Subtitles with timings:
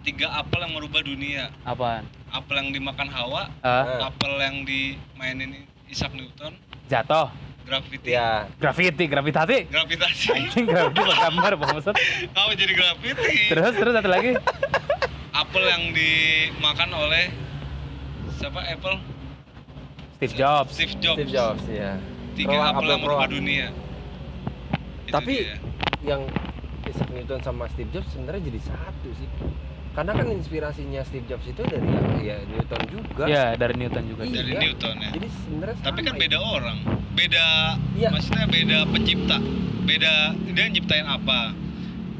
[0.00, 1.50] Tiga apel yang merubah dunia.
[1.60, 2.06] Apaan?
[2.30, 6.54] Apel yang dimakan Hawa, Ah, apel yang dimainin Isaac Newton,
[6.86, 7.28] jatuh.
[7.66, 8.14] gravity.
[8.14, 9.66] Ya, Gravity, gravitasi.
[9.66, 10.26] Gravitasi.
[10.30, 11.94] Anjing gravity apa gambar Bang Maksud.
[12.38, 13.38] Kamu jadi gravity.
[13.50, 14.38] Terus terus satu lagi.
[15.34, 17.34] Apel yang dimakan oleh
[18.38, 18.62] siapa?
[18.64, 19.19] Apple?
[20.20, 20.70] Steve Jobs.
[20.70, 21.16] Steve Jobs.
[21.16, 21.92] Steve Jobs ya.
[22.30, 23.32] Tiga Pro- apel merubah pro.
[23.32, 23.66] dunia.
[25.02, 25.56] Itu Tapi dia.
[26.02, 26.22] yang
[26.82, 29.28] Isaac Newton sama Steve Jobs sebenarnya jadi satu sih.
[29.90, 31.88] Karena kan inspirasinya Steve Jobs itu dari
[32.22, 33.24] ya Newton juga.
[33.26, 34.22] Ya, dari Newton juga.
[34.22, 34.36] Iya.
[34.36, 35.10] dari Newton ya.
[35.10, 36.52] Jadi sebenarnya Tapi kan sama beda itu.
[36.52, 36.78] orang,
[37.10, 37.46] beda,
[37.96, 38.08] Iya.
[38.12, 39.36] maksudnya beda pencipta,
[39.82, 40.12] beda
[40.46, 41.40] dia nyiptain apa.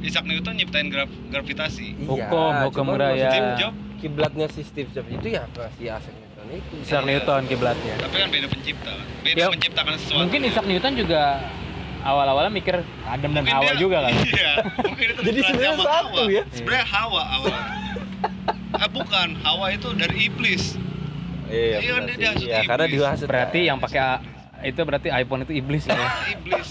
[0.01, 1.93] Isaac Newton nyiptain graf, gravitasi.
[1.95, 3.29] Iya, Hukum, hukum raya.
[3.29, 6.17] Steve Jobs, Kiblatnya si Steve Jobs itu ya ke si Isaac
[6.53, 6.75] itu.
[6.81, 7.95] Isaac Newton kiblatnya.
[7.99, 9.07] tapi kan beda pencipta, kan.
[9.21, 10.21] beda Ya, menciptakan sesuatu.
[10.21, 11.23] Mungkin Isaac Newton juga
[12.01, 12.74] awal-awalnya mikir
[13.05, 14.13] Adam dan Mungkin Hawa dia- juga kan.
[14.33, 14.52] Iya,
[14.83, 16.23] mungkin itu Jadi sebenarnya satu Hawa.
[16.30, 16.43] ya?
[16.51, 17.63] Sebenarnya Hawa awalnya.
[18.80, 20.65] ah bukan, Hawa itu dari iblis.
[21.47, 22.16] Iya, Iya, benar dia sih.
[22.16, 22.69] dihasut Iya, iblis.
[22.69, 23.27] karena dihasut.
[23.27, 24.02] Berarti yang pakai
[24.63, 25.96] itu berarti iPhone itu iblis ya.
[26.35, 26.69] Iblis.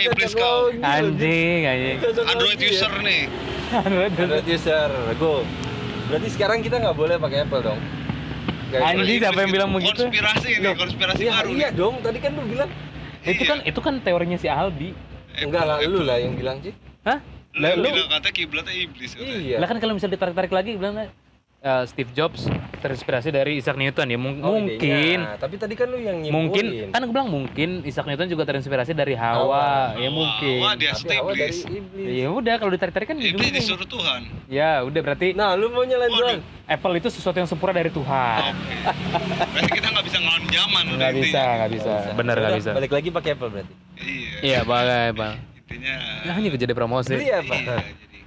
[0.00, 0.70] iblis kau.
[0.72, 1.98] Anjing, anjing.
[2.24, 3.22] Android user nih.
[3.74, 4.14] Android
[4.46, 5.42] user, go.
[6.04, 7.80] Berarti sekarang kita nggak boleh pakai Apple dong.
[8.72, 10.02] Anjing, siapa yang bilang begitu?
[10.08, 11.76] Konspirasi ini, Loh, konspirasi iya, baru Iya nih.
[11.76, 12.70] dong, tadi kan lu bilang.
[13.22, 14.90] itu kan itu kan teorinya si Aldi.
[15.38, 16.72] Enggak lah, lu lah yang bilang sih.
[17.04, 17.18] Hah?
[17.52, 19.36] Lu Lah, lu bilang katanya kiblatnya iblis katanya.
[19.36, 19.56] Iya.
[19.60, 20.94] lah kan kalau misalnya ditarik-tarik lagi bilang
[21.62, 25.38] eh, Steve Jobs terinspirasi dari Isaac Newton ya Mung- Oh, mungkin idenya.
[25.38, 26.34] Tapi tadi kan lu yang nyimpulin.
[26.34, 30.70] mungkin kan gue bilang mungkin Isaac Newton juga terinspirasi dari Hawa ya Hawa, mungkin Hawa
[30.74, 31.62] dia Tapi Hawa iblis.
[31.62, 32.06] dari iblis.
[32.12, 33.54] ya udah kalau ditarik-tarik kan Iblis ujung-ujung.
[33.54, 34.20] disuruh Tuhan.
[34.48, 36.10] ya udah berarti Nah, lu mau nyalain.
[36.10, 36.38] Tuhan?
[36.64, 38.74] Apple itu sesuatu yang sempurna dari Tuhan Oke.
[39.48, 43.08] Berarti kita nggak bisa ngelawan zaman nggak bisa nggak bisa bener nggak bisa Balik lagi
[43.08, 43.74] pakai Apple berarti.
[43.96, 44.38] Iya.
[44.42, 45.94] iya bang bang Intinya.
[46.26, 47.22] nah ini jadi promosi apa?
[47.22, 48.18] Iya, jadi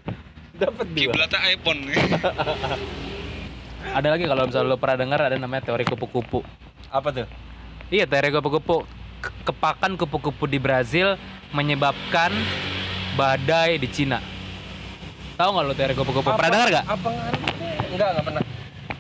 [0.55, 1.11] Dapat dua.
[1.11, 1.99] kiblatnya iPhone nih.
[3.91, 6.41] ada lagi kalau misalnya lo pernah dengar ada namanya teori kupu-kupu
[6.87, 7.27] Apa tuh?
[7.87, 8.87] Iya teori kupu-kupu
[9.19, 11.19] Ke- Kepakan kupu-kupu di Brazil
[11.49, 12.33] menyebabkan
[13.15, 14.19] badai di Cina.
[15.35, 16.27] Tahu nggak lo teori kupu-kupu?
[16.29, 16.85] Pernah dengar nggak?
[16.85, 17.09] Apa?
[17.89, 18.41] Enggak, enggak pernah.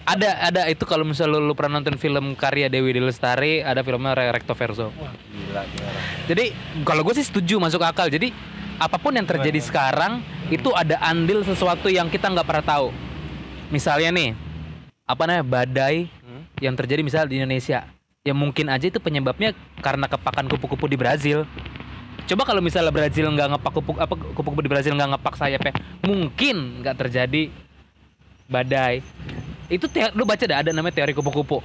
[0.05, 4.31] Ada ada itu kalau misalnya lo, pernah nonton film karya Dewi Lestari, ada filmnya Re-
[4.37, 4.93] Recto Verso.
[4.93, 5.99] Wah, gila gimana?
[6.29, 6.45] Jadi
[6.85, 8.07] kalau gue sih setuju masuk akal.
[8.07, 8.29] Jadi
[8.77, 12.87] apa pun yang terjadi sekarang itu ada andil sesuatu yang kita nggak pernah tahu.
[13.73, 14.29] Misalnya nih,
[15.05, 16.41] apa namanya badai Hmm?
[16.59, 17.85] yang terjadi misalnya di Indonesia
[18.21, 21.45] ya mungkin aja itu penyebabnya karena kepakan kupu-kupu di Brazil
[22.25, 26.81] coba kalau misalnya Brazil nggak ngepak kupu apa kupu-kupu di Brazil nggak ngepak sayapnya mungkin
[26.81, 27.53] nggak terjadi
[28.45, 29.05] badai
[29.67, 31.61] itu te- lu baca dah ada namanya teori kupu-kupu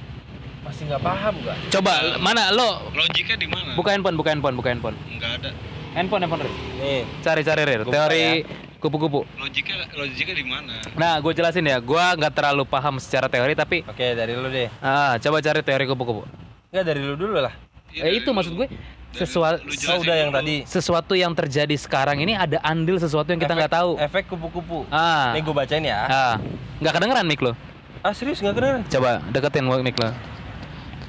[0.61, 1.57] Masih nggak paham nggak?
[1.71, 3.73] coba mana lo Logiknya di mana?
[3.73, 5.49] buka handphone buka handphone buka handphone Enggak ada.
[5.91, 6.53] handphone handphone Rir.
[6.77, 7.81] Nih, cari cari Rir.
[7.83, 8.33] Teori ya.
[8.81, 10.75] Kupu-kupu Logiknya logiknya di mana?
[10.97, 14.67] nah gue jelasin ya gue nggak terlalu paham secara teori tapi oke dari lu deh.
[14.81, 16.25] ah coba cari teori kupu-kupu
[16.67, 17.53] Enggak dari lu dulu lah.
[17.91, 18.33] Iya, eh itu lu.
[18.33, 18.67] maksud gue
[19.11, 19.59] sesuatu
[19.91, 20.63] Oh, udah yang tadi.
[20.63, 23.99] sesuatu yang terjadi sekarang ini ada andil sesuatu yang kita nggak tahu.
[23.99, 24.87] Efek kupu-kupu.
[24.87, 25.99] Ah, Nih gue bacain ya.
[26.07, 26.35] ah,
[26.79, 27.51] nggak kedengeran mic lo.
[27.99, 28.81] Ah serius nggak kedengeran?
[28.87, 30.09] Coba deketin mic lo.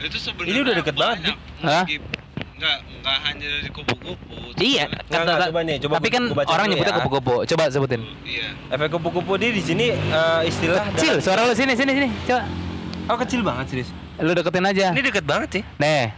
[0.03, 1.37] Itu sebenarnya Ini udah deket banget, banyak.
[1.63, 1.85] Hah?
[2.63, 4.35] Enggak, enggak hanya dari kupu-kupu.
[4.55, 4.85] Iya.
[4.87, 6.99] Nggak, nggak, coba nih, coba tapi kan gua baca orang nyebutnya ya.
[7.03, 7.35] kupu-kupu.
[7.51, 8.01] Coba sebutin.
[8.23, 8.49] Iya.
[8.71, 12.09] Efek kupu-kupu di di sini eh, istilah Kecil, dalam- suara lo sini sini sini.
[12.23, 12.43] Coba.
[13.11, 13.91] Oh kecil banget serius.
[14.23, 14.87] Lu deketin aja.
[14.95, 15.63] Ini deket banget sih.
[15.77, 16.15] Nih,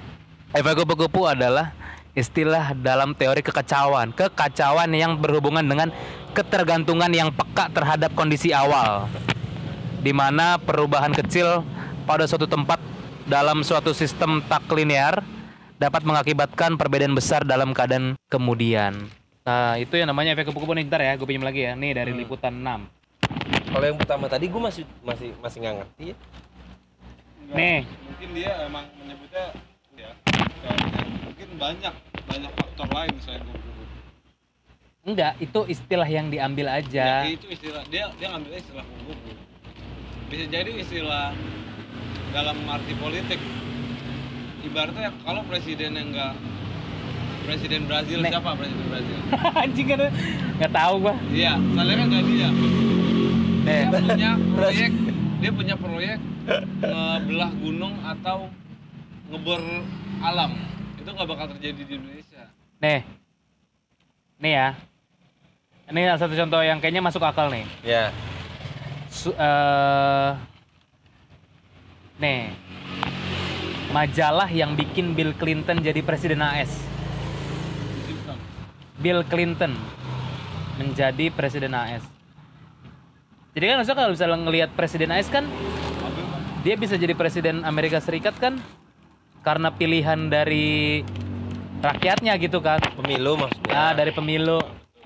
[0.53, 1.73] efek kupu-kupu adalah
[2.13, 4.13] istilah dalam teori kekacauan.
[4.13, 5.89] Kekacauan yang berhubungan dengan
[6.37, 9.09] ketergantungan yang peka terhadap kondisi awal.
[10.05, 11.65] Di mana perubahan kecil
[12.05, 12.77] pada suatu tempat
[13.25, 15.25] dalam suatu sistem tak linear
[15.77, 19.11] dapat mengakibatkan perbedaan besar dalam keadaan kemudian.
[19.45, 21.77] Nah, itu yang namanya efek kupu-kupu nih, ntar ya, gue pinjam lagi ya.
[21.77, 22.89] Nih dari liputan 6.
[23.75, 26.17] Kalau yang pertama tadi gue masih masih masih nggak ngerti ya.
[27.45, 27.81] Enggak, Nih.
[28.09, 29.45] Mungkin dia emang menyebutnya
[29.99, 30.11] ya.
[31.29, 31.95] Mungkin banyak
[32.25, 33.83] banyak faktor lain selain kupu-kupu.
[35.05, 37.07] Enggak, itu istilah yang diambil Ya, aja.
[37.29, 39.31] itu istilah dia dia ngambilnya istilah kupu-kupu.
[40.33, 41.37] Bisa jadi istilah
[42.33, 43.41] dalam arti politik.
[44.65, 46.35] Ibaratnya kalau presiden yang enggak
[47.45, 48.31] presiden Brazil Nek.
[48.33, 49.19] siapa presiden Brazil?
[49.63, 50.01] Anjing kan
[50.57, 51.15] nggak tahu gua.
[51.29, 52.49] Iya, soalnya kan nggak dia.
[53.65, 53.83] Nih.
[53.85, 54.93] Dia punya proyek,
[55.41, 56.19] dia punya proyek
[56.81, 58.49] ngebelah gunung atau
[59.29, 59.61] ngebor
[60.21, 60.53] alam.
[60.97, 62.45] Itu nggak bakal terjadi di Indonesia.
[62.81, 63.01] Nih.
[64.41, 64.69] Nih ya.
[65.85, 67.69] Ini salah satu contoh yang kayaknya masuk akal nih.
[67.85, 68.09] Ya.
[69.13, 70.31] Su- eh,
[72.17, 72.49] nih.
[73.95, 76.83] Majalah yang bikin Bill Clinton jadi presiden AS.
[78.99, 79.79] Bill Clinton
[80.83, 82.03] menjadi presiden AS.
[83.55, 85.47] Jadi kan maksudnya kalau misalnya ngelihat presiden AS kan
[86.67, 88.59] dia bisa jadi presiden Amerika Serikat kan
[89.47, 91.07] karena pilihan dari
[91.79, 92.83] rakyatnya gitu kan.
[92.99, 93.71] Pemilu maksudnya.
[93.71, 94.59] Nah, dari pemilu.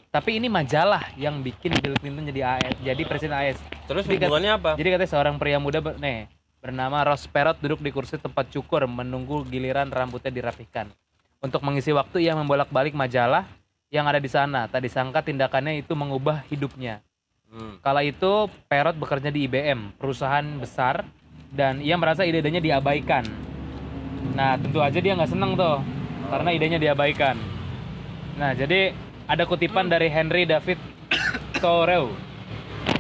[0.09, 3.61] Tapi ini majalah yang bikin Bill Clinton jadi AS, jadi presiden AS.
[3.85, 4.71] Terus Jadi hubungannya apa?
[4.81, 6.33] Jadi katanya seorang pria muda ber- nih,
[6.69, 10.93] bernama Ross Perot duduk di kursi tempat cukur menunggu giliran rambutnya dirapihkan.
[11.41, 13.49] Untuk mengisi waktu ia membolak-balik majalah
[13.89, 14.69] yang ada di sana.
[14.69, 17.01] Tak disangka tindakannya itu mengubah hidupnya.
[17.49, 17.81] Hmm.
[17.81, 21.09] Kala itu Perot bekerja di IBM, perusahaan besar,
[21.49, 23.25] dan ia merasa ide-idenya diabaikan.
[24.37, 25.81] Nah, tentu aja dia nggak seneng tuh,
[26.29, 27.41] karena idenya diabaikan.
[28.37, 28.93] Nah, jadi
[29.25, 30.77] ada kutipan dari Henry David
[31.57, 32.13] Thoreau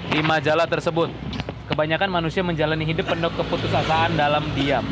[0.08, 1.12] di majalah tersebut.
[1.68, 4.84] Kebanyakan manusia menjalani hidup penuh keputusasaan dalam diam.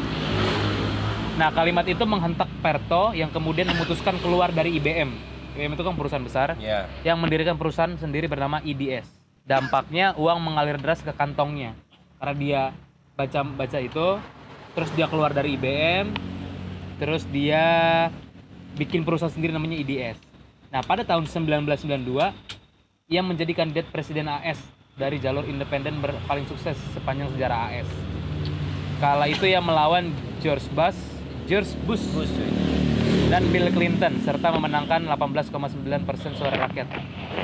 [1.41, 5.09] Nah, kalimat itu menghentak Perto yang kemudian memutuskan keluar dari IBM.
[5.57, 6.85] IBM itu kan perusahaan besar Ya.
[7.01, 9.09] yang mendirikan perusahaan sendiri bernama IDS.
[9.49, 11.73] Dampaknya uang mengalir deras ke kantongnya
[12.21, 12.63] karena dia
[13.17, 14.21] baca baca itu,
[14.77, 16.13] terus dia keluar dari IBM,
[17.01, 17.65] terus dia
[18.77, 20.21] bikin perusahaan sendiri namanya IDS.
[20.69, 22.37] Nah pada tahun 1992
[23.09, 24.61] ia menjadi kandidat presiden AS
[24.97, 27.89] dari jalur independen ber- paling sukses sepanjang sejarah AS.
[28.97, 30.09] Kala itu ia melawan
[30.41, 30.97] George Bush,
[31.45, 32.49] George Bush cuy.
[33.27, 35.53] dan Bill Clinton serta memenangkan 18,9%
[36.33, 36.87] suara rakyat.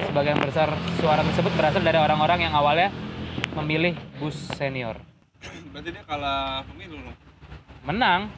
[0.07, 2.89] Sebagian besar suara tersebut berasal dari orang-orang yang awalnya
[3.53, 4.95] memilih Bush senior.
[5.69, 7.15] Berarti dia kalah pemilu loh.
[7.83, 8.31] Menang,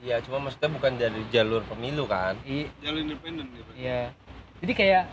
[0.00, 2.36] Iya, cuma maksudnya bukan dari jalur pemilu kan?
[2.44, 3.72] i- Jalur independen gitu.
[3.74, 4.12] iya.
[4.60, 5.08] Jadi kayak,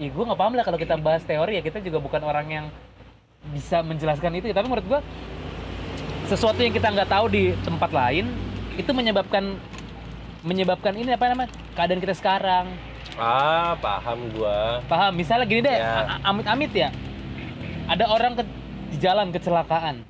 [0.00, 2.66] ya gue nggak paham lah kalau kita bahas teori ya kita juga bukan orang yang
[3.52, 4.48] bisa menjelaskan itu.
[4.48, 5.00] Tapi menurut gue
[6.24, 8.32] sesuatu yang kita nggak tahu di tempat lain
[8.80, 9.60] itu menyebabkan
[10.40, 12.72] menyebabkan ini apa namanya keadaan kita sekarang.
[13.20, 14.80] Ah, paham gua.
[14.88, 15.12] Paham?
[15.12, 16.16] Misalnya gini deh, Ya.
[16.24, 16.88] amit-amit ya.
[17.90, 18.42] Ada orang ke,
[18.94, 20.00] di jalan kecelakaan.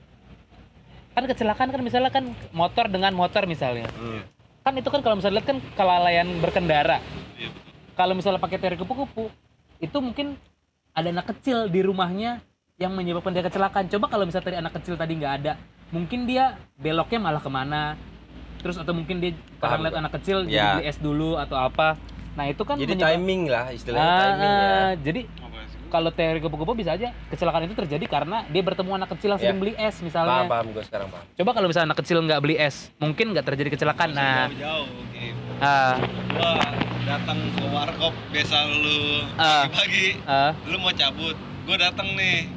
[1.16, 3.90] Kan kecelakaan kan misalnya kan motor dengan motor misalnya.
[3.98, 4.22] Hmm.
[4.62, 7.02] Kan itu kan kalau misalnya lihat kan kelalaian berkendara.
[7.34, 7.50] Iya.
[7.98, 9.32] Kalau misalnya pakai teori kupu-kupu,
[9.80, 10.36] itu mungkin
[10.92, 12.44] ada anak kecil di rumahnya
[12.76, 13.88] yang menyebabkan dia kecelakaan.
[13.88, 15.52] Coba kalau misalnya tadi anak kecil tadi nggak ada,
[15.90, 16.44] mungkin dia
[16.76, 17.96] beloknya malah ke mana?
[18.58, 20.68] Terus atau mungkin dia Paham karena lihat anak kecil jadi Ya.
[20.74, 21.96] beli es dulu atau apa.
[22.30, 24.60] Nah itu kan Jadi menyebab- timing lah, istilahnya Ah, timing ya.
[24.62, 25.20] ah, jadi
[25.90, 29.44] kalau teori kupu-kupu bisa aja kecelakaan itu terjadi karena dia bertemu anak kecil yang Ya.
[29.44, 30.44] sering beli es Paham, misalnya.
[30.46, 31.24] paham gua sekarang paham.
[31.34, 34.10] Coba kalau misalnya anak kecil nggak beli es, mungkin nggak terjadi kecelakaan.
[34.12, 35.49] Nah, jauh gitu.
[35.60, 35.94] Ah,
[36.30, 36.52] Gua
[37.02, 38.98] datang ke warkop biasa lu
[39.34, 39.66] Ah.
[39.66, 42.48] pagi-pagi, ah, lu mau cabut, gua datang nih.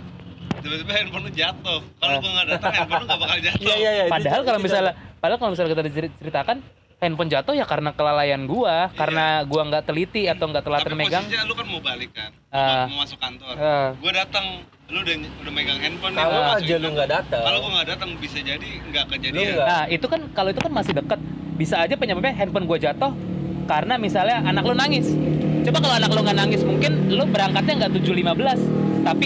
[0.56, 1.80] Tiba-tiba handphone lu jatuh.
[1.98, 2.20] Kalau Ah.
[2.20, 3.62] gua nggak datang, handphone lu nggak bakal jatuh.
[3.62, 4.04] Iya, iya, iya.
[4.08, 6.58] padahal kalau itu- misalnya, padahal kalau misalnya kita diceritakan
[7.04, 11.24] handphone jatuh ya karena kelalaian gua, karena gua nggak teliti atau nggak Tapi telaten megang.
[11.24, 12.88] posisinya lu kan mau balik kan, Ah.
[12.88, 13.54] mau masuk kantor.
[13.60, 13.90] Ah.
[14.00, 14.46] Gua datang,
[14.88, 17.44] lu udah udah megang handphone Kalau gua aja lu nggak datang.
[17.44, 19.56] Kalau gua nggak datang bisa jadi nggak kejadian.
[19.60, 21.20] Nah, itu kan kalau itu kan masih deket.
[21.54, 23.12] Bisa aja penyebabnya handphone gua jatuh
[23.68, 25.12] karena misalnya anak lu nangis.
[25.64, 28.60] Coba kalau anak lu nggak nangis, mungkin lu berangkatnya nggak 7.15,
[29.04, 29.26] tapi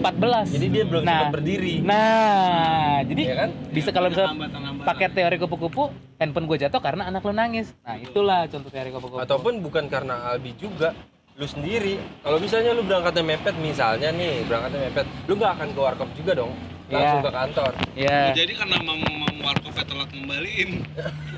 [0.00, 0.54] 7.14.
[0.54, 1.12] Jadi dia belum Nah.
[1.12, 1.74] sempat berdiri.
[1.80, 3.48] Nah, jadi Iya kan?
[3.68, 4.86] bisa kalau Hambatan-hambatan.
[4.86, 5.82] pakai teori kupu-kupu,
[6.16, 7.74] handphone gue jatuh karena anak lo nangis.
[7.80, 9.18] Nah, itulah contoh teori kupu-kupu.
[9.18, 10.94] Ataupun bukan karena Albi juga,
[11.34, 11.98] lu sendiri.
[12.20, 16.32] Kalau misalnya lu berangkatnya mepet misalnya nih, berangkatnya mepet, lu nggak akan ke warkop juga
[16.36, 16.52] dong.
[16.88, 17.22] Langsung Iya.
[17.22, 17.72] ke kantor.
[17.94, 18.18] ya.
[18.32, 19.00] Jadi karena mam
[19.38, 20.70] warkopnya telat kembaliin,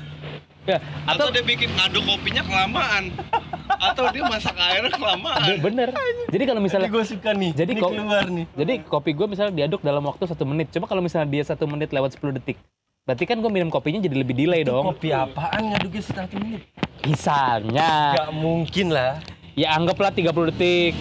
[0.63, 0.77] ya.
[1.03, 3.03] atau, Atau dia bikin ngaduk kopinya kelamaan,
[3.87, 5.41] atau dia masak airnya kelamaan.
[5.47, 5.87] Be- bener.
[6.27, 7.51] Jadi kalau misalnya gue suka nih.
[7.51, 8.45] Jadi ini kok- keluar nih.
[8.53, 10.69] jadi kopi gue misalnya diaduk dalam waktu satu menit.
[10.69, 12.57] Coba kalau misalnya dia satu menit lewat 10 detik.
[13.01, 14.85] Berarti kan gue minum kopinya jadi lebih delay Itu dong.
[14.87, 16.61] kopi apaan ngaduknya satu menit?
[17.01, 18.13] Misalnya.
[18.15, 19.17] Gak mungkin lah.
[19.53, 20.93] Ya anggaplah 30 detik.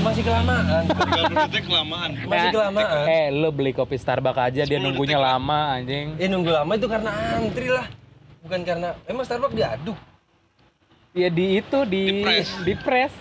[0.00, 0.82] Masih kelamaan.
[0.88, 2.10] 30 detik kelamaan.
[2.24, 3.04] Masih Eh, kelamaan.
[3.06, 6.16] Eh, lo beli kopi Starbucks aja dia 10 nunggunya lama anjing.
[6.16, 7.86] Eh nunggu lama itu karena antri lah.
[8.40, 9.98] Bukan karena emang Starbucks diaduk.
[11.12, 12.48] Ya di itu di Di-press.
[12.66, 13.14] di press.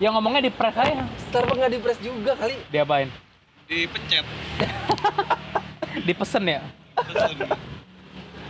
[0.00, 1.04] Yang ngomongnya di press aja.
[1.28, 2.56] Starbucks nggak di press juga kali.
[2.72, 3.08] Diapain?
[3.66, 4.24] Dipencet.
[6.06, 6.60] Dipesen ya?
[6.96, 7.36] Pesen.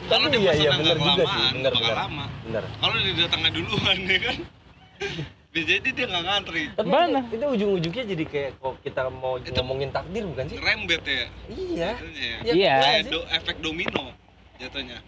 [0.06, 1.42] Kalau dia iya, pesen iya, bener juga sih.
[1.52, 1.96] Bener, bakal bener.
[1.96, 2.24] lama.
[2.42, 2.64] Bener.
[2.76, 4.36] Kalau dia datangnya duluan ya kan,
[5.50, 6.62] bisa jadi dia nggak ngantri.
[6.72, 7.20] Tapi Mana?
[7.22, 10.56] itu, itu ujung-ujungnya jadi kayak kok kita mau Itu- ngomongin takdir bukan sih?
[10.58, 11.24] Rembet ya.
[11.48, 11.90] Iya.
[11.94, 12.36] jatuhnya ya.
[12.40, 12.74] Ya, Iya.
[13.06, 14.04] do- efek domino
[14.56, 14.98] jatuhnya.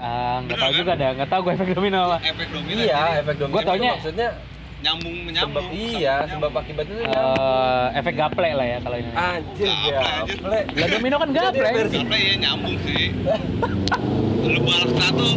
[0.00, 0.80] Ah, nggak Bener tahu kan?
[0.80, 2.16] juga dah, nggak tahu gue efek domino apa.
[2.24, 2.72] Efek domino.
[2.74, 4.28] Iya, jadi efek domino itu taunya- maksudnya
[4.80, 5.66] nyambung sebab menyambung.
[5.70, 6.62] iya, sambung sebab menyambung.
[6.62, 7.36] akibat itu nyambung.
[7.36, 9.10] Eh, efek gaple lah ya kalau ini.
[9.12, 10.38] Anjir, Gaple, anjir.
[10.40, 10.60] gaple.
[10.74, 11.68] Lah domino kan gaple.
[11.86, 13.04] Gaple ya nyambung sih.
[14.42, 15.28] lu balak satu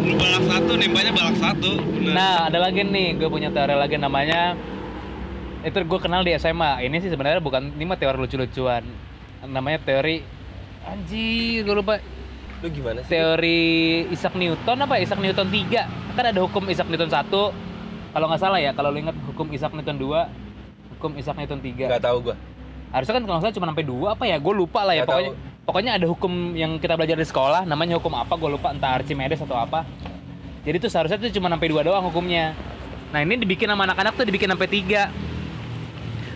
[0.00, 3.96] lu balak satu nimbanya balak satu bener Nah, ada lagi nih, gue punya teori lagi
[3.96, 4.52] namanya
[5.60, 6.80] itu gue kenal di SMA.
[6.82, 8.84] Ini sih sebenarnya bukan ini mah teori lucu-lucuan.
[9.42, 10.20] Namanya teori
[10.84, 11.98] anjir, gue lupa
[12.58, 13.10] Lu gimana sih?
[13.14, 13.62] teori
[14.10, 14.98] Isaac Newton apa?
[14.98, 17.30] Isaac Newton 3 kan ada hukum Isaac Newton 1
[18.08, 21.86] kalau nggak salah ya kalau lu ingat hukum Isaac Newton 2 hukum Isaac Newton 3
[21.86, 22.36] Gak tahu gua.
[22.90, 24.36] harusnya kan kalau nggak salah cuma sampai dua apa ya?
[24.40, 25.04] Gue lupa lah ya.
[25.04, 25.32] Nggak pokoknya
[25.68, 28.34] pokoknya ada hukum yang kita belajar di sekolah namanya hukum apa?
[28.34, 29.84] Gue lupa entah Archimedes atau apa.
[30.66, 32.56] Jadi tuh seharusnya tuh cuma sampai dua doang hukumnya.
[33.14, 35.12] Nah ini dibikin sama anak-anak tuh dibikin sampai tiga.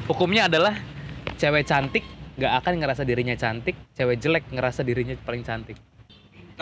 [0.07, 0.77] Hukumnya adalah
[1.35, 5.77] cewek cantik nggak akan ngerasa dirinya cantik cewek jelek ngerasa dirinya paling cantik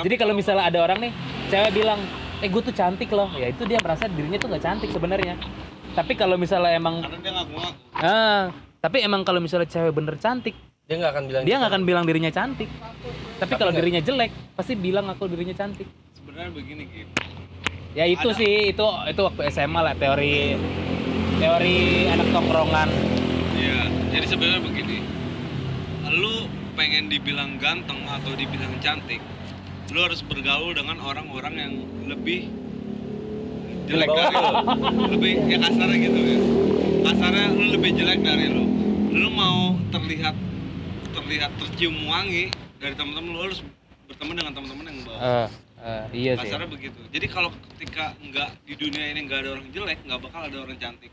[0.05, 1.13] jadi kalau misalnya ada orang nih
[1.49, 2.01] cewek bilang
[2.41, 3.29] eh gue tuh cantik loh.
[3.37, 5.35] Ya itu dia merasa dirinya tuh nggak cantik sebenarnya.
[5.93, 8.43] Tapi kalau misalnya emang karena dia ngaku-ngaku ah
[8.81, 10.55] tapi emang kalau misalnya cewek bener cantik
[10.89, 11.59] Dia nggak akan bilang dia gitu.
[11.61, 12.69] nggak akan bilang dirinya cantik.
[12.71, 15.87] Tapi, Tapi kalau dirinya jelek pasti bilang aku dirinya cantik.
[16.17, 17.31] Sebenarnya begini gitu
[17.91, 18.39] ya itu Ada.
[18.39, 20.55] sih itu itu waktu SMA lah teori
[21.43, 21.77] teori
[22.07, 22.89] anak tongkrongan.
[23.57, 23.81] Iya,
[24.15, 24.99] jadi sebenarnya begini.
[26.17, 26.47] Lu
[26.79, 29.21] pengen dibilang ganteng atau dibilang cantik,
[29.91, 31.73] lu harus bergaul dengan orang-orang yang
[32.07, 32.47] lebih
[33.91, 34.55] jelek dari lu.
[35.19, 36.41] Lebih ya kasarnya gitu ya.
[37.11, 38.65] Kasarnya lu lebih jelek dari lu.
[39.11, 40.35] Lu mau terlihat
[41.11, 43.61] terlihat tercium wangi dari teman-teman lu harus
[44.07, 45.21] berteman dengan teman-teman yang bawah.
[45.21, 45.49] Eh,
[45.83, 47.01] eh, iya sih Kasarnya begitu.
[47.11, 50.79] Jadi kalau ketika nggak di dunia ini nggak ada orang jelek, nggak bakal ada orang
[50.79, 51.13] cantik.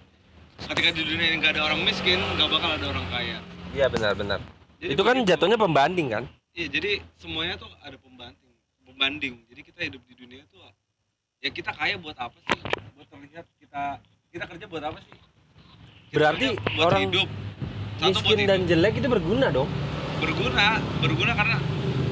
[0.57, 3.38] Ketika di dunia ini nggak ada orang miskin, nggak bakal ada orang kaya.
[3.74, 4.39] Iya benar-benar.
[4.77, 6.24] Itu kan jatuhnya pembanding kan?
[6.57, 6.91] Iya, jadi
[7.22, 7.93] semuanya tuh ada
[8.98, 9.46] pembanding.
[9.46, 10.66] Jadi kita hidup di dunia tuh
[11.38, 12.58] ya kita kaya buat apa sih?
[12.98, 14.01] Buat terlihat kita
[14.34, 15.13] kita kerja buat apa sih?
[16.10, 17.27] Kita Berarti buat orang hidup.
[18.01, 18.50] Satu buat Miskin hidup.
[18.50, 19.70] dan jelek itu berguna dong.
[20.18, 21.62] berguna, berguna karena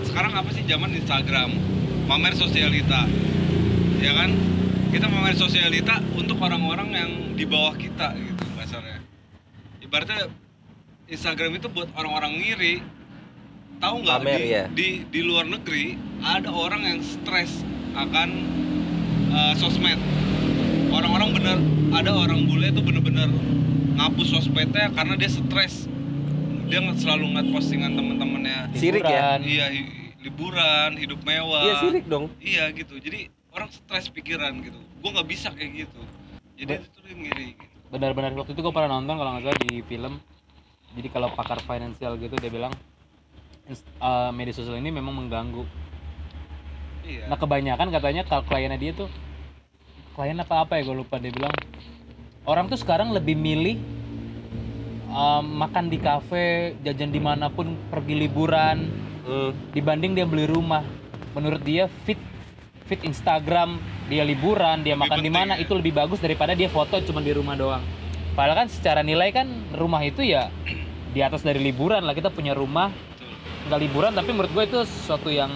[0.06, 1.58] sekarang apa sih zaman Instagram,
[2.06, 3.10] pamer sosialita.
[3.98, 4.30] Ya kan?
[4.94, 9.01] Kita pamer sosialita untuk orang-orang yang di bawah kita gitu kasarnya.
[9.82, 10.30] Ibaratnya
[11.10, 12.86] Instagram itu buat orang-orang ngiri.
[13.79, 14.63] Tahu nggak di, ya.
[14.72, 17.62] di di luar negeri ada orang yang stres
[17.94, 18.29] akan
[19.32, 20.00] uh, sosmed.
[20.89, 21.58] Orang-orang bener
[21.91, 23.29] ada orang bule itu bener-bener
[24.00, 25.88] ngapus sosmednya karena dia stres.
[26.65, 28.74] Dia selalu ngeliat postingan temen-temennya.
[28.74, 29.38] Sirik ya?
[29.38, 29.39] Liburan.
[29.46, 29.91] Iya, hi-
[30.25, 31.62] liburan, hidup mewah.
[31.62, 32.25] Iya sirik dong.
[32.41, 32.98] Iya gitu.
[32.98, 34.79] Jadi orang stres pikiran gitu.
[35.03, 36.01] Gua nggak bisa kayak gitu.
[36.55, 37.75] Jadi itu tuh dia ngiri gitu.
[37.91, 40.13] benar-benar waktu itu gue pernah nonton kalau nggak salah di film
[40.96, 42.72] jadi kalau pakar finansial gitu dia bilang
[43.69, 45.65] eh, media sosial ini memang mengganggu
[47.05, 47.29] Iya.
[47.29, 49.10] Nah kebanyakan katanya kalau kliennya dia tuh
[50.17, 51.53] klien apa apa ya gue lupa dia bilang
[52.50, 53.77] orang tuh sekarang lebih milih
[55.13, 59.57] um, makan di kafe, jajan di mana pun, pergi liburan Hmm.
[59.74, 60.86] dibanding dia beli rumah.
[61.34, 62.22] Menurut dia fit
[62.86, 65.65] fit Instagram dia liburan, dia makan di mana ya?
[65.65, 67.81] itu lebih bagus daripada dia foto cuma di rumah doang.
[68.38, 70.53] Padahal kan secara nilai kan rumah itu ya
[71.10, 72.93] di atas dari liburan lah kita punya rumah.
[73.65, 75.50] Nggak liburan tapi menurut gue itu sesuatu yang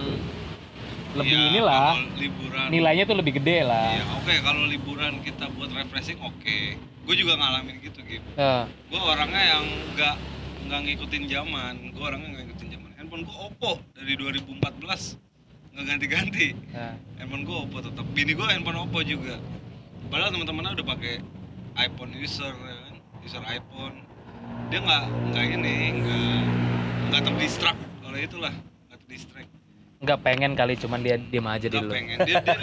[1.10, 2.66] lebih Iya, inilah liburan.
[2.70, 3.90] nilainya tuh lebih gede lah.
[3.92, 6.58] Iya, oke kalau liburan kita buat refreshing oke.
[7.02, 8.22] Gue juga ngalamin gitu gitu.
[8.36, 10.14] Eh, Gue orangnya yang nggak
[10.66, 11.74] nggak ngikutin zaman.
[11.90, 12.90] Gue orangnya nggak ngikutin zaman.
[12.94, 15.18] Handphone gue Oppo dari 2014
[15.70, 16.48] nggak ganti-ganti.
[16.70, 16.94] eh.
[17.18, 18.06] Handphone gue Oppo tetap.
[18.10, 19.34] Bini gue handphone Oppo juga.
[20.06, 21.14] Padahal teman-temannya udah pakai
[21.76, 22.94] iPhone user, ya kan?
[23.20, 24.06] user iPhone.
[24.70, 26.38] Dia nggak nggak ini nggak
[27.10, 29.50] nggak terdistract oleh itulah nggak terdistract.
[29.98, 31.90] nggak pengen kali cuman dia diam aja Nggak dulu.
[31.90, 32.56] pengen dia, dia,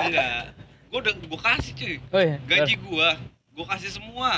[0.00, 0.42] enggak.
[0.90, 1.94] Gue udah gue kasih cuy.
[2.08, 2.36] Oh iya.
[2.44, 3.08] gaji gua
[3.50, 4.30] gua kasih semua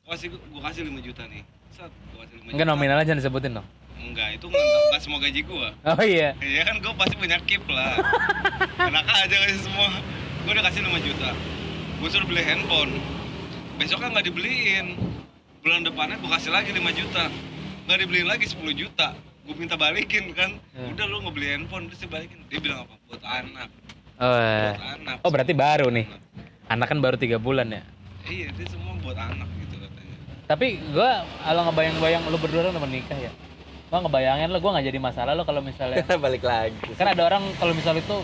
[0.00, 3.12] gua kasih gua kasih 5 juta nih Set, gua kasih 5 Enggak juta nominal aja
[3.12, 3.66] disebutin dong.
[3.96, 6.30] enggak itu enggak, enggak semua gaji gua Oh iya.
[6.38, 8.02] iya kan gua pasti punya keep lah
[8.88, 9.88] enak aja kasih semua
[10.42, 11.30] gua udah kasih 5 juta
[11.96, 12.92] gua suruh beli handphone
[13.76, 14.86] besok kan nggak dibeliin
[15.60, 17.24] bulan depannya gua kasih lagi 5 juta
[17.86, 20.92] nggak dibeliin lagi 10 juta gua minta balikin kan Hmm.
[20.92, 23.68] udah lu ngebeli handphone terus dibalikin dia bilang apa buat anak
[24.16, 24.72] Oh, iya.
[24.72, 26.06] buat anak oh berarti baru nih.
[26.06, 26.20] Anak.
[26.66, 27.82] Anak kan baru tiga bulan ya.
[28.26, 30.16] iya dia semua buat anak gitu katanya
[30.46, 33.30] Tapi gua kalau ngebayang-bayang lu berdua kan udah menikah ya.
[33.86, 36.74] Gua ngebayangin lo gua nggak jadi masalah lo kalau misalnya Balik lagi.
[36.92, 38.18] kan ada orang kalau misalnya itu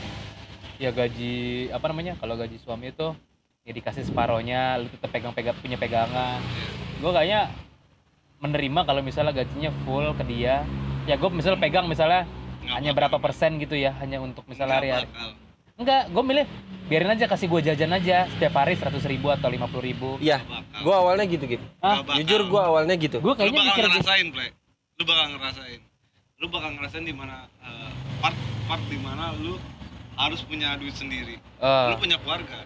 [0.76, 1.34] ya gaji
[1.70, 3.14] apa namanya kalau gaji suami itu
[3.62, 6.42] ya dikasih separohnya lu tetap pegang-pegang punya pegangan
[6.98, 7.46] gue kayaknya
[8.42, 10.66] menerima kalau misalnya gajinya full ke dia
[11.04, 12.26] ya gue misalnya pegang misalnya
[12.58, 12.98] Nggak hanya bakal.
[12.98, 15.30] berapa persen gitu ya hanya untuk misalnya hari-hari bakal.
[15.74, 16.46] enggak gue milih
[16.84, 20.42] biarin aja kasih gue jajan aja setiap hari seratus ribu atau lima puluh ribu Iya,
[20.80, 21.64] gua awalnya gitu gitu.
[21.78, 22.02] ah.
[22.12, 23.16] Jujur gua awalnya gitu.
[23.16, 24.48] gue lu kayaknya bakal mikir gitu ngerasain play
[24.92, 25.80] lu bakal ngerasain
[26.36, 29.54] lu bakal ngerasain di mana eh, part part di mana lu
[30.14, 32.58] harus punya duit sendiri Eh, lu punya keluarga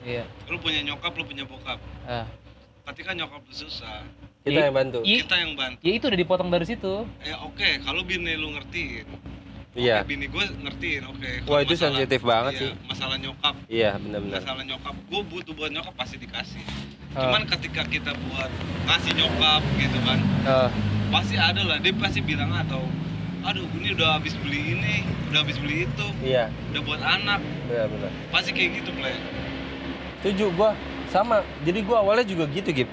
[0.00, 0.24] iya.
[0.46, 2.26] lu punya nyokap lu punya bokap Eh.
[2.88, 4.02] ketika nyokap lu susah
[4.44, 4.98] kita I- yang bantu.
[5.00, 5.78] I- kita yang bantu.
[5.80, 6.94] Ya itu udah dipotong dari situ.
[7.24, 7.68] ya oke.
[7.80, 9.06] Kalau bini lu ngertiin.
[9.74, 10.06] Iya.
[10.06, 11.02] bini gue ngertiin.
[11.08, 12.70] Oke wah Kalau itu masalah- sensitif banget iya, sih.
[12.86, 13.54] masalah nyokap.
[13.66, 14.94] Iya benar-benar masalah nyokap.
[15.10, 16.62] Gue butuh buat nyokap pasti dikasih.
[16.62, 18.50] Eh, cuman ketika kita buat
[18.86, 20.68] ngasih nyokap gitu kan eh,
[21.10, 21.76] pasti ada lah.
[21.82, 22.86] Dia pasti bilang atau
[23.42, 26.06] aduh ini udah habis beli ini udah habis beli itu.
[26.22, 26.54] Iya.
[26.70, 27.40] Udah buat anak.
[27.66, 29.16] Benar-benar pasti kayak gitu play
[30.20, 30.70] setuju gua.
[31.10, 31.42] Sama.
[31.62, 32.86] Jadi gua awalnya juga gitu eh,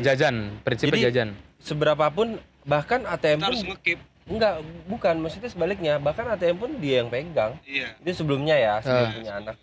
[0.00, 1.28] jajan, prinsipnya Jadi- jajan.
[1.58, 3.98] seberapapun bahkan ATM kita pun harus ngekip.
[4.24, 4.54] Enggak
[4.86, 5.94] bukan maksudnya sebaliknya.
[5.98, 7.60] Bahkan ATM pun dia yang pegang.
[7.62, 7.92] Iya.
[8.00, 9.12] Itu sebelumnya ya sebelum Ah.
[9.12, 9.56] punya anak.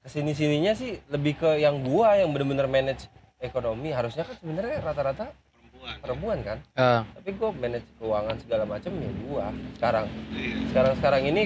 [0.00, 3.08] Ke sini sininya sih lebih ke yang gua yang bener-bener manage
[3.38, 3.88] ekonomi.
[3.90, 5.96] Harusnya kan sebenarnya rata-rata perempuan.
[6.00, 6.58] perempuan kan.
[6.76, 9.44] Eh, tapi gua manage keuangan segala macam ya gua
[9.74, 10.06] sekarang.
[10.30, 10.54] Iya.
[10.68, 11.42] Sekarang sekarang ini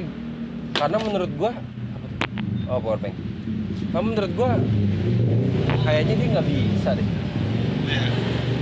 [0.73, 2.19] karena menurut gua apa tuh?
[2.67, 3.15] oh power bank.
[3.85, 4.51] Karena menurut gua
[5.85, 7.09] kayaknya dia nggak bisa deh
[7.95, 8.11] iya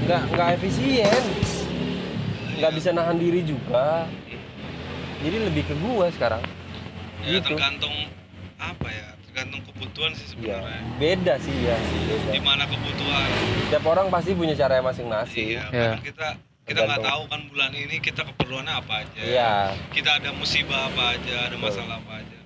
[0.03, 1.23] nggak nggak efisien.
[2.59, 4.07] Nggak bisa nahan diri juga.
[5.23, 6.43] Jadi lebih ke gua sekarang.
[7.23, 7.55] Ya gitu.
[7.55, 7.95] tergantung
[8.59, 9.15] apa ya?
[9.27, 10.83] Tergantung kebutuhan sih Iya, sebenarnya.
[10.99, 12.31] Beda sih ya, beda.
[12.35, 13.29] di mana kebutuhan?
[13.65, 15.47] Setiap orang pasti punya cara masing-masing.
[15.57, 15.91] iya Iya.
[15.97, 16.29] karena kita
[16.63, 19.21] kita nggak tahu kan bulan ini kita keperluannya apa aja.
[19.23, 19.55] Iya,
[19.91, 21.65] kita ada musibah apa aja ada Betul.
[21.65, 22.39] masalah apa aja.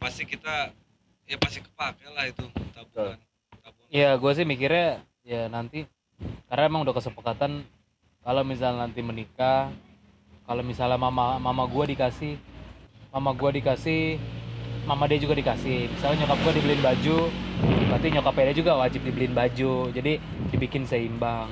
[0.00, 0.72] Pasti kita
[1.24, 2.42] ya pasti kepake lah itu
[2.74, 3.14] tabungan
[3.62, 5.86] tabungan ya gue sih mikirnya ya nanti
[6.48, 7.64] karena emang udah kesepakatan
[8.20, 9.72] kalau misalnya nanti menikah
[10.44, 12.36] kalau misalnya mama mama gue dikasih
[13.10, 14.18] mama gue dikasih
[14.88, 15.92] mama dia juga dikasih.
[15.92, 17.18] Misalnya nyokap gue dibeliin baju
[17.90, 19.74] berarti nyokapnya dia juga wajib dibeliin baju.
[19.92, 20.12] Jadi
[20.52, 21.50] dibikin seimbang.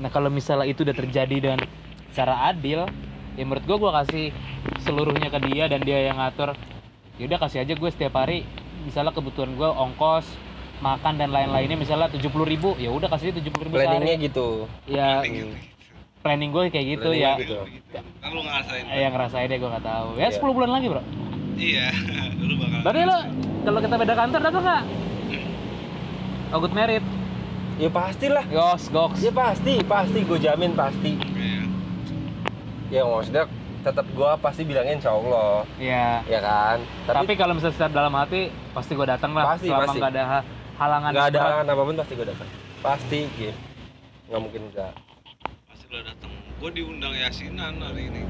[0.00, 1.60] Nah kalau misalnya itu udah terjadi dengan
[2.10, 2.88] secara adil
[3.38, 4.26] ya menurut gue gue kasih
[4.84, 6.56] seluruhnya ke dia dan dia yang ngatur.
[7.20, 8.44] Ya udah kasih aja gue setiap hari.
[8.82, 10.26] Misalnya kebutuhan gue ongkos
[10.82, 14.26] makan dan lain-lainnya misalnya tujuh puluh ribu ya udah kasih tujuh puluh ribu planningnya sehari
[14.26, 14.48] gitu.
[14.84, 15.54] ya Planning gitu.
[16.20, 17.58] planning gue kayak gitu Planning ya gitu.
[18.18, 20.36] kan lu ngerasain yang ngerasain deh gue nggak tahu ya Iya.
[20.36, 21.02] 10 bulan lagi bro
[21.54, 21.86] iya
[22.40, 23.18] lu bakal berarti lo
[23.62, 24.82] kalau kita beda kantor datang nggak
[26.50, 27.04] oh good merit
[27.72, 28.44] Ya pastilah.
[28.46, 31.16] gos goks Ya pasti, pasti gue jamin pasti.
[31.16, 31.62] Iya.
[32.92, 33.44] Ya maksudnya
[33.82, 36.78] tetap gua pasti bilangin insya Allah, Iya ya kan.
[37.02, 39.98] tapi, Tapi kalau misalnya dalam hati pasti gue datang lah Pasti, selama pasti.
[39.98, 40.46] nggak ada ha-
[40.82, 42.48] halangan nggak ada halangan apa pun pasti gue datang.
[42.82, 43.54] Pasti, gitu.
[44.26, 44.92] Nggak mungkin enggak.
[45.70, 46.32] pasti lo datang.
[46.58, 48.22] Gue diundang yasinan hari ini.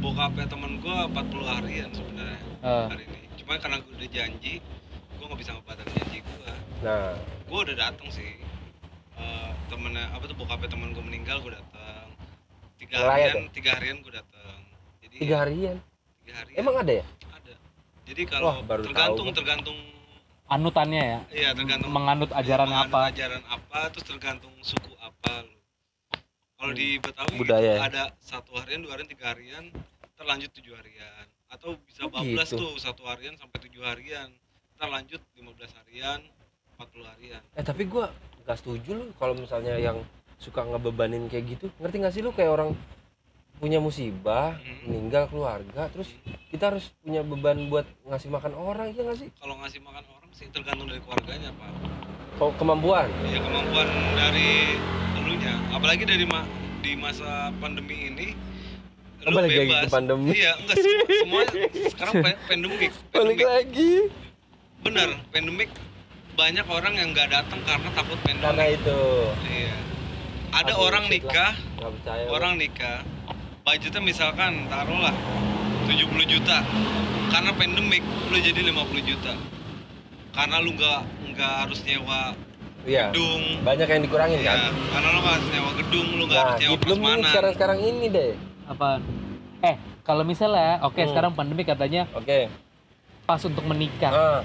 [0.00, 3.20] Bokapnya temen gue 40 harian sebenarnya Eh, hari ini.
[3.40, 4.60] Cuma karena gue udah janji
[5.14, 6.52] gue nggak bisa ngebatalin janji gue
[6.84, 7.16] Nah,
[7.48, 8.40] gue udah datang sih.
[9.16, 12.08] Eh, temennya apa tuh bokapnya temen gue meninggal gue datang.
[12.76, 14.60] Tiga harian tiga harian gue datang.
[15.00, 15.76] Jadi tiga harian.
[16.24, 16.56] tiga harian.
[16.60, 17.04] Emang ada ya?
[17.32, 17.54] ada.
[18.04, 19.36] Jadi kalau tergantung tahu.
[19.40, 19.78] tergantung
[20.46, 25.48] anutannya ya iya tergantung menganut ajaran menganut apa ajaran apa terus tergantung suku apa
[26.54, 27.88] kalau di Betawi Budaya gitu, ya?
[27.88, 29.64] ada satu harian dua harian tiga harian
[30.14, 32.60] terlanjut tujuh harian atau bisa Oh, bablas gitu.
[32.60, 34.28] tuh satu harian sampai tujuh harian
[34.74, 36.20] terlanjut 15 harian
[36.76, 38.10] 40 harian Eh tapi gua
[38.44, 40.02] nggak setuju lu kalau misalnya yang
[40.36, 41.66] suka ngebebanin kayak gitu.
[41.80, 42.70] Ngerti nggak sih lu kayak orang
[43.56, 44.90] punya musibah, Hmm.
[44.90, 46.10] meninggal keluarga, terus
[46.50, 49.30] kita harus punya beban buat ngasih makan orang, iya nggak sih?
[49.38, 51.70] kalau ngasih makan orang sih tergantung dari keluarganya pak
[52.34, 53.06] Kalau kemampuan.
[53.24, 54.74] ya kemampuan dari
[55.14, 56.42] elunya apalagi dari ma
[56.80, 58.28] di masa pandemi ini
[59.24, 60.30] Oh, lu balik lagi bebas ke pandemi.
[60.36, 61.42] iya enggak semua, semua
[61.88, 63.92] sekarang pa- pandemik Balik lagi.
[64.84, 65.70] bener pandemik
[66.34, 69.00] banyak orang yang nggak datang karena takut Karena pandemik itu.
[69.48, 69.74] iya
[70.52, 72.26] ada Aduh, orang nikah percaya.
[72.28, 73.00] orang nikah
[73.64, 75.14] budgetnya misalkan taruhlah
[75.88, 75.96] 70
[76.28, 76.60] juta
[77.30, 78.76] karena pandemik lu jadi 50
[79.08, 79.32] juta
[80.34, 81.00] karena lu nggak
[81.32, 82.22] nggak harus nyewa
[82.84, 83.08] Iya.
[83.08, 84.60] gedung Banyak yang dikurangin ya, kan.
[84.92, 88.30] karena lu nggak harus nyewa gedung lu nggak Nah, harus nyewa prasmanan sekarang-sekarang ini deh.
[88.64, 88.88] apa
[89.62, 91.08] eh kalau misalnya oke Hmm.
[91.08, 92.48] sekarang pandemi katanya Oke.
[93.24, 94.40] pas untuk menikah Ah,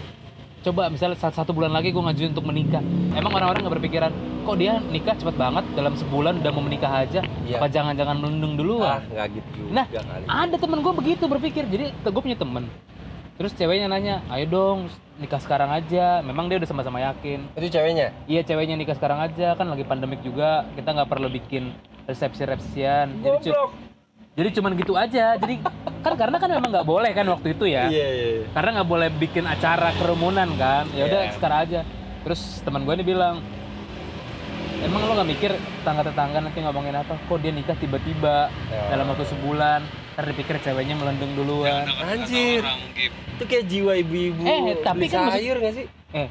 [0.59, 2.79] coba misalnya satu, satu bulan lagi gue ngajuin untuk menikah
[3.11, 7.19] emang orang-orang nggak berpikiran kok dia nikah cepet banget dalam sebulan udah mau menikah aja
[7.43, 7.59] iya.
[7.59, 9.85] apa jangan-jangan melendung dulu Ah, nggak gitu juga Nah,
[10.29, 12.67] ada temen gue begitu berpikir jadi gue punya temen
[13.39, 14.79] terus ceweknya nanya ayo dong
[15.15, 18.11] nikah sekarang aja memang dia udah sama-sama yakin Itu ceweknya.
[18.25, 21.71] iya ceweknya nikah sekarang aja kan lagi pandemik juga kita nggak perlu bikin
[22.03, 23.71] resepsi-resepsian jadi cu-
[24.35, 25.55] jadi cuman gitu aja jadi
[25.99, 28.27] kan karena kan memang nggak boleh kan waktu itu ya Iya, iya.
[28.37, 28.47] iya.
[28.51, 31.31] karena nggak boleh bikin acara kerumunan kan ya udah Iya.
[31.33, 31.79] sekarang aja
[32.19, 33.39] terus teman gue ini bilang
[34.81, 38.83] emang lo nggak mikir tetangga tetangga nanti ngomongin apa kok dia nikah tiba-tiba Ya.
[38.89, 39.79] dalam waktu sebulan
[40.19, 42.59] ntar dipikir ceweknya melendung duluan Anjir.
[43.39, 45.85] Itu kayak jiwa ibu-ibu Eh, tapi kan maksud- sayur nggak sih?
[46.11, 46.27] eh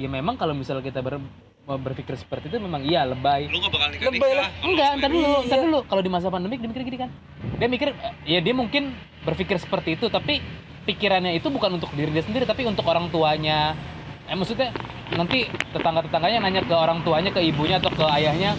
[0.00, 1.20] ya memang kalau misalnya kita ber,
[1.68, 4.48] mau berpikir seperti itu memang iya lebay Lu gak bakal nikah Lebay lah.
[4.62, 5.44] enggak ntar dulu Iya.
[5.44, 7.10] ntar dulu kalau di masa pandemik dia mikir gini kan
[7.52, 7.88] dia mikir
[8.24, 10.40] ya dia mungkin berpikir seperti itu tapi
[10.86, 13.76] pikirannya itu bukan untuk diri dia sendiri tapi untuk orang tuanya
[14.24, 14.72] eh maksudnya
[15.10, 18.56] nanti tetangga tetangganya nanya ke orang tuanya ke ibunya atau ke ayahnya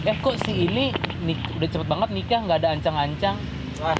[0.00, 0.88] eh kok si ini
[1.20, 3.36] nik udah cepet banget nikah nggak ada ancang-ancang.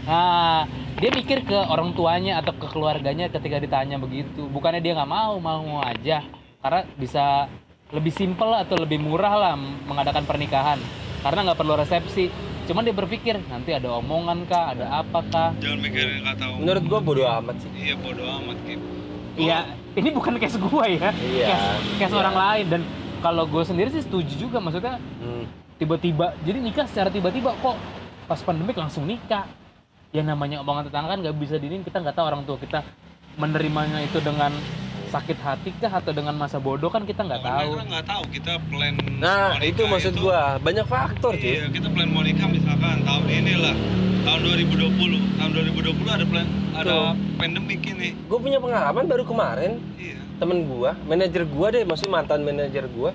[0.05, 0.67] Nah
[1.01, 4.45] dia mikir ke orang tuanya atau ke keluarganya ketika ditanya begitu.
[4.47, 6.21] Bukannya dia nggak mau mau mau aja.
[6.61, 7.49] Karena bisa
[7.91, 10.77] lebih simpel atau lebih murah lah mengadakan pernikahan.
[11.21, 12.29] Karena nggak perlu resepsi.
[12.69, 15.51] Cuman dia berpikir nanti ada omongan kah ada apa kah?
[15.59, 16.61] Jangan mikirin kata orang.
[16.61, 17.71] Menurut gua bodo amat sih.
[17.75, 18.79] Iya bodo amat, Gip.
[18.79, 19.59] Gua- Iya,
[19.97, 21.67] ini bukan case gue ya, Iya, case,
[21.97, 22.21] case iya.
[22.21, 22.67] orang lain.
[22.69, 22.81] Dan
[23.19, 24.59] kalau gue sendiri sih setuju juga.
[24.61, 25.49] Maksudnya Hmm.
[25.81, 27.75] tiba-tiba jadi nikah secara tiba-tiba kok
[28.29, 29.49] pas pandemik langsung nikah
[30.11, 32.83] ya namanya omongan tetangga kan nggak bisa dinin kita nggak tahu orang tua kita
[33.37, 34.51] menerimanya itu dengan
[35.07, 38.53] sakit hati kah atau dengan masa bodoh kan kita nggak tahu mereka nggak tahu kita
[38.65, 40.57] plan Nah, mau itu maksud itu- gua.
[40.59, 41.45] Banyak faktor, cuy.
[41.53, 43.75] Iya, kita plan mau nikah misalkan tahun ini lah.
[44.23, 45.21] Tahun 2020.
[45.37, 47.13] Tahun 2020 ada plan ada Tuh.
[47.37, 48.17] pandemik ini.
[48.25, 50.17] Gue punya pengalaman baru kemarin Iya.
[50.39, 53.13] temen gua, manajer gua deh, maksudnya mantan manajer gua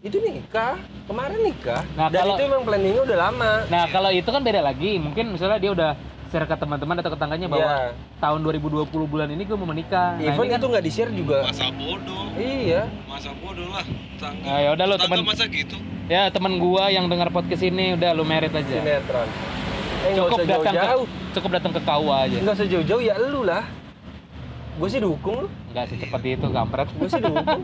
[0.00, 0.74] itu nikah
[1.04, 4.58] kemarin nikah Nah, dan kalau- itu emang planningnya udah lama nah kalau itu kan beda
[4.58, 5.90] lagi mungkin misalnya dia udah
[6.32, 7.92] share ke teman-teman atau ke tetangganya bahwa Iya.
[8.16, 11.12] tahun 2020 bulan ini gue mau menikah nah, even ini kan itu nggak di share
[11.12, 12.24] juga Masa bodoh.
[12.34, 13.84] iya Masa bodoh lah.
[14.16, 14.42] Tangga.
[14.42, 15.76] Nah, ya udah lo teman masa gitu.
[16.06, 19.28] ya teman gua yang dengar podcast ini udah lu merit aja sinetron
[20.02, 23.14] eh cukup usah datang ke jauh-jauh cukup datang ke KUA aja nggak usah jauh-jauh ya
[23.20, 23.62] lu lah
[24.72, 27.60] gue sih dukung lu nggak sih seperti itu kampret gue sih dukung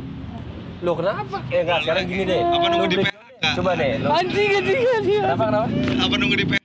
[0.78, 3.44] lo kenapa eh nggak sekarang gini deh Apa nunggu di PHK?
[3.56, 5.66] coba deh lo anjing anjing anjing kenapa kenapa
[5.98, 6.57] Apa nunggu di PHK?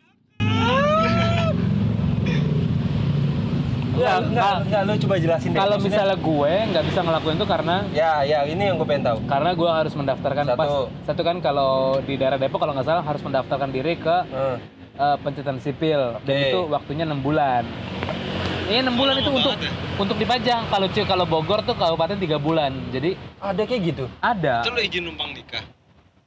[3.94, 4.58] Enggak, Nggak, enggak, nggak.
[4.60, 5.60] enggak, lu coba jelasin deh.
[5.60, 9.18] kalau misalnya gue nggak bisa ngelakuin itu karena Ya, ya, ini yang gue pengen tahu.
[9.24, 10.58] karena gue harus mendaftarkan Satu.
[10.58, 10.72] pas
[11.06, 14.58] satu kan kalau di daerah Depok kalau nggak salah harus mendaftarkan diri ke Heeh.
[14.96, 16.46] eh, pencatatan sipil dan Oke.
[16.48, 17.70] itu waktunya enam bulan
[18.64, 22.38] ini enam bulan itu untuk banget untuk dipajang kalau cuy kalau Bogor tuh kabupaten tiga
[22.38, 24.06] bulan jadi Ada kayak gitu.
[24.20, 25.62] ada Itu lu izin numpang nikah.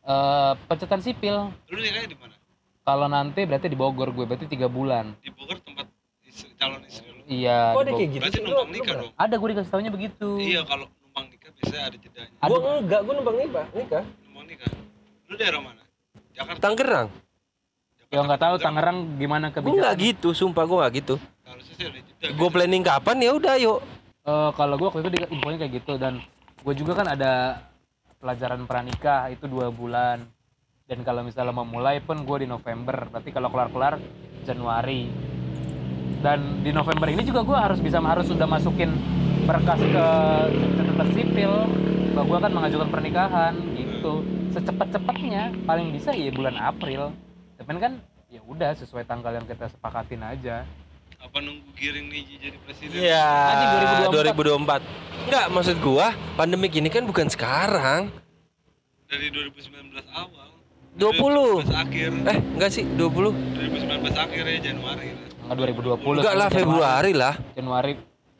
[0.04, 2.34] eh, pencatatan sipil Lu nikahnya di mana?
[2.80, 5.90] kalau nanti berarti di Bogor gue berarti tiga bulan Di Bogor tempat
[6.22, 7.10] istri- calon istri.
[7.26, 9.12] Iya Kok ada kayak gitu Berarti numpang nikah dong.
[9.14, 12.30] ada gue dikasih tahunya begitu Iya, kalau numpang nikah biasanya ada jedanya.
[12.42, 12.58] Aduh.
[12.80, 14.04] enggak, gua numpang nikah, nikah.
[14.28, 14.70] Numpang nikah.
[15.26, 15.82] Lu daerah mana?
[16.36, 16.60] Jakarta.
[16.62, 17.08] Tangerang.
[18.06, 21.14] ya nggak tahu Tangerang gimana kebijakan enggak gitu, sumpah gua enggak gitu.
[21.42, 22.36] Harusnya sih ada jeda.
[22.38, 23.78] Gua planning kapan ya udah yuk.
[24.26, 26.18] Eh, kalau gue waktu itu di, infonya kayak gitu dan
[26.66, 27.62] gue juga kan ada
[28.18, 30.26] pelajaran pranikah itu dua bulan
[30.90, 34.02] dan kalau misalnya mau mulai pun gue di November berarti kalau kelar-kelar
[34.42, 35.06] Januari
[36.24, 38.92] dan di November ini juga gue harus bisa harus sudah masukin
[39.46, 40.06] berkas ke
[40.76, 41.52] catatan sipil
[42.16, 44.24] bahwa gue akan mengajukan pernikahan gitu
[44.56, 47.12] secepat-cepatnya paling bisa ya bulan April
[47.60, 50.64] tapi kan ya udah sesuai tanggal yang kita sepakatin aja
[51.16, 52.92] Apa nunggu giring nih jadi presiden?
[53.02, 54.84] Iya, Anjing, 2024.
[55.26, 58.12] Enggak, maksud gua pandemik ini kan bukan sekarang.
[59.08, 60.48] Dari 2019 awal.
[60.94, 61.72] 20.
[61.72, 62.10] 2019 akhir.
[62.30, 63.32] Eh, enggak sih, 20.
[63.32, 65.08] 2019 akhir ya Januari.
[65.16, 65.35] lah.
[65.46, 66.58] Enggak 2020 Enggak lah Januari.
[66.58, 67.34] Februari lah.
[67.54, 67.92] Januari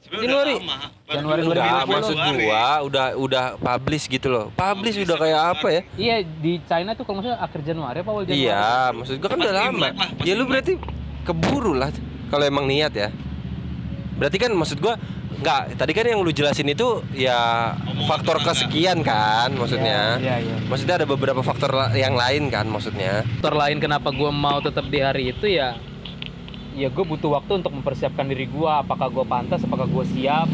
[0.07, 0.55] Januari.
[0.55, 1.91] udah Januari 2020.
[1.91, 4.47] maksud gua udah udah publish gitu loh.
[4.53, 5.81] Publish udah kayak apa ya?
[5.95, 8.43] Iya di China tuh kalau maksudnya akhir Januari apa awal Januari?
[8.43, 9.89] Iya, maksud gua kan udah lama.
[10.23, 10.73] Ya lu berarti
[11.23, 11.91] keburu lah
[12.29, 13.09] kalau emang niat ya.
[14.15, 14.95] Berarti kan maksud gua
[15.37, 17.75] enggak, tadi kan yang lu jelasin itu ya
[18.07, 18.55] faktor tetangga.
[18.55, 20.17] kesekian kan maksudnya.
[20.17, 20.57] Iya iya.
[20.65, 23.27] Maksudnya ada beberapa faktor la- yang lain kan maksudnya.
[23.37, 25.75] Faktor lain kenapa gue mau tetap di hari itu ya
[26.77, 30.47] ya gue butuh waktu untuk mempersiapkan diri gue apakah gue pantas apakah gue siap?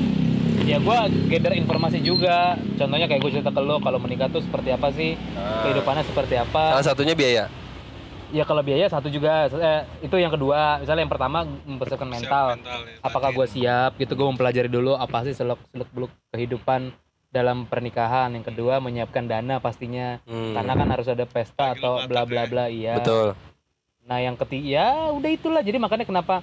[0.63, 2.55] Ya gue gather informasi juga.
[2.79, 5.19] Contohnya kayak gue cerita ke lo kalau menikah tuh seperti apa sih?
[5.67, 6.79] Kehidupannya seperti apa?
[6.79, 7.51] Salah satunya biaya.
[8.33, 9.51] ya kalau biaya satu juga.
[9.51, 10.79] Eh, itu yang kedua.
[10.79, 12.47] Misalnya yang pertama mempersiapkan Siap mental.
[12.57, 13.91] mental ya, apakah gue siap?
[13.99, 16.95] Gitu gue mempelajari dulu apa sih seluk seluk beluk kehidupan
[17.29, 18.31] dalam pernikahan.
[18.31, 20.23] Yang kedua menyiapkan dana pastinya.
[20.25, 22.47] Hmm, karena kan harus ada pesta Bagi atau bla Batak bla ya.
[22.49, 22.95] bla iya.
[22.97, 23.35] Betul.
[24.03, 26.43] Nah yang ketiga ya udah itulah jadi makanya kenapa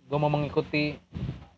[0.00, 0.94] gue mau mengikuti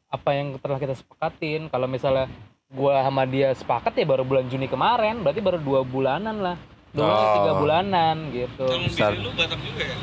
[0.08, 2.32] apa yang telah kita sepakatin kalau misalnya
[2.66, 6.56] gue sama dia sepakat ya baru bulan Juni kemarin berarti baru dua bulanan lah
[6.90, 7.34] dua Oh.
[7.36, 9.96] tiga bulanan gitu bini lu Batak juga ya?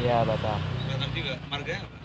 [0.00, 0.56] ya batal
[0.88, 1.32] Batak juga.
[1.46, 1.96] Marganya apa?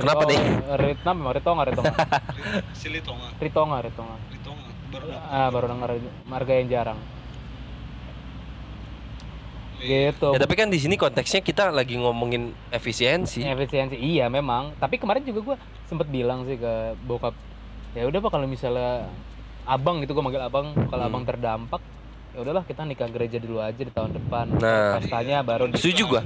[0.00, 0.40] Kenapa deh?
[0.80, 3.26] Ritna memang Ritonga Ritonga Rit- Silitonga.
[3.36, 4.66] Ritonga Ritonga Ritonga.
[4.90, 5.90] Baru ah baru dengar
[6.24, 6.98] marga yang jarang
[9.80, 13.40] gitu Ya tapi kan di sini konteksnya kita lagi ngomongin efisiensi.
[13.42, 17.32] efisiensi iya memang tapi kemarin juga gua sempet bilang sih ke bokap
[17.90, 19.08] ya udah pak kalau misalnya
[19.62, 21.10] abang gitu gua manggil abang kalau Hmm.
[21.10, 21.82] abang terdampak
[22.30, 24.96] ya udahlah kita nikah gereja dulu aja di tahun depan Nah.
[24.96, 26.22] pestanya baru Setuju gitu.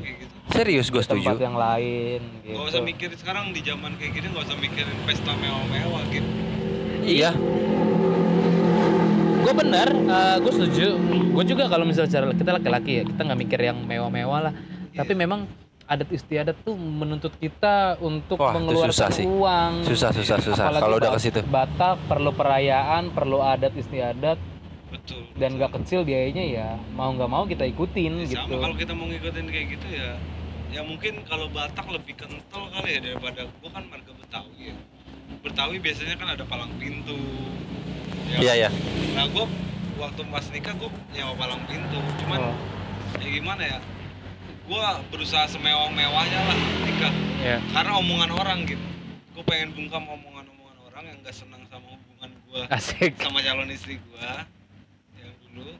[0.47, 1.40] Serius gue tempat setuju.
[1.43, 5.33] yang lain gitu Gak usah mikirin sekarang di zaman kayak gini gak usah mikirin pesta
[5.33, 6.29] mewah-mewah gitu.
[7.03, 7.31] Iya.
[9.44, 9.88] Gue bener
[10.40, 10.87] gue setuju
[11.30, 14.52] gue juga kalau misalnya cara kita laki-laki ya kita nggak mikir yang mewah-mewah lah
[14.90, 15.44] tapi memang
[15.85, 19.28] adat istiadat tuh menuntut kita untuk Wah, mengeluarkan susah sih.
[19.28, 21.44] uang Susah susah susah kalau udah ke situ.
[21.44, 24.40] Batak perlu perayaan perlu adat istiadat
[24.88, 25.28] Betul.
[25.37, 28.96] dan gak kecil biayanya ya mau nggak mau kita ikutin Ya, gitu Sama kalau kita
[28.96, 30.16] mau ngikutin kayak gitu ya
[30.72, 34.76] ya mungkin kalau Batak lebih kental kali ya daripada gua kan marga Betawi ya.
[35.44, 37.18] Betawi biasanya kan ada palang pintu.
[38.31, 38.39] Ya.
[38.41, 38.71] Iya ya.
[39.15, 39.47] Nah gua
[40.01, 41.99] waktu pas nikah gua nyewa palang pintu.
[42.25, 42.57] Cuman Oh,
[43.21, 43.79] ya gimana ya?
[44.65, 47.13] Gua berusaha semewah-mewahnya lah nikah.
[47.45, 47.59] ya.
[47.73, 48.87] Karena omongan orang gitu.
[49.37, 53.99] Gua pengen bungkam omongan-omongan orang yang gak senang sama hubungan gua asik sama calon istri
[54.07, 54.47] gua
[55.19, 55.75] yang dulu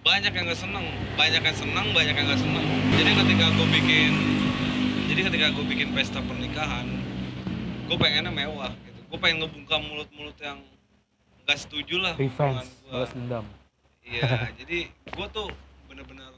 [0.00, 2.66] banyak yang gak seneng banyak yang seneng banyak yang gak seneng
[2.98, 4.12] jadi ketika gue bikin
[5.06, 6.86] jadi ketika gue bikin pesta pernikahan
[7.86, 10.58] gue pengennya mewah gitu gue pengen ngebungkam mulut-mulut yang
[11.42, 13.44] gak setuju lah hubungan revenge balas dendam
[14.02, 14.22] iya
[14.60, 15.48] jadi gue tuh
[15.86, 16.30] bener-bener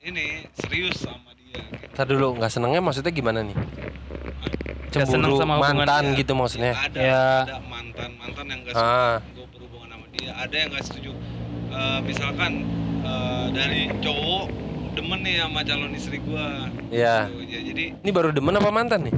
[0.00, 1.88] ini serius sama dia gitu.
[1.90, 3.56] Ntar dulu nggak senengnya maksudnya gimana nih?
[4.90, 6.18] Nggak seneng Cemburu sama mantan dia.
[6.20, 6.72] gitu maksudnya.
[6.76, 7.24] ada Ya.
[7.42, 9.16] ada mantan mantan yang gak Ah.
[9.18, 11.12] setuju gue berhubungan sama dia ada yang gak setuju
[11.66, 12.52] Eh, misalkan
[13.02, 14.44] eh, dari cowok
[14.94, 16.44] demen nih sama calon istri gue
[16.88, 17.26] Iya.
[17.42, 19.14] ya, jadi Ini baru demen apa mantan nih?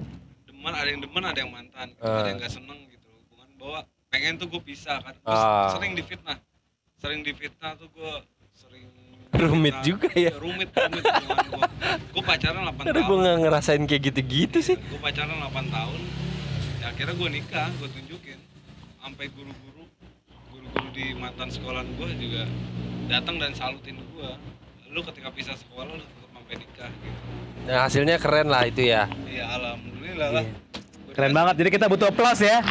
[0.46, 2.00] demen ada yang demen ada yang mantan gitu.
[2.00, 2.16] Ah.
[2.16, 3.78] ada yang gak seneng gitu hubungan bahwa
[4.16, 5.68] pengen tuh gue pisah kan Ah.
[5.70, 6.40] sering difitnah
[6.96, 8.12] sering difitnah tuh gue
[8.50, 8.88] sering
[9.36, 9.84] Rumit difitnah.
[9.84, 10.32] juga ya.
[10.34, 11.62] rumit rumit hubungan gue
[12.08, 14.76] gue pacaran 8 Karena tahun gue nggak ngerasain kayak gitu-gitu sih.
[14.78, 16.00] gue pacaran 8 tahun
[16.78, 18.38] ya akhirnya gue nikah gue tunjukin
[18.96, 19.84] sampai guru-guru
[20.48, 22.42] guru-guru di mantan sekolahan gue juga
[23.06, 24.30] datang dan salutin gue
[24.88, 27.20] lu ketika pisah sekolah lu tetap sampai nikah gitu
[27.66, 29.04] Nah hasilnya keren lah itu ya.
[29.26, 31.12] ya alhamdulillah lah Iya.
[31.12, 32.64] keren banget jadi kita butuh applause ya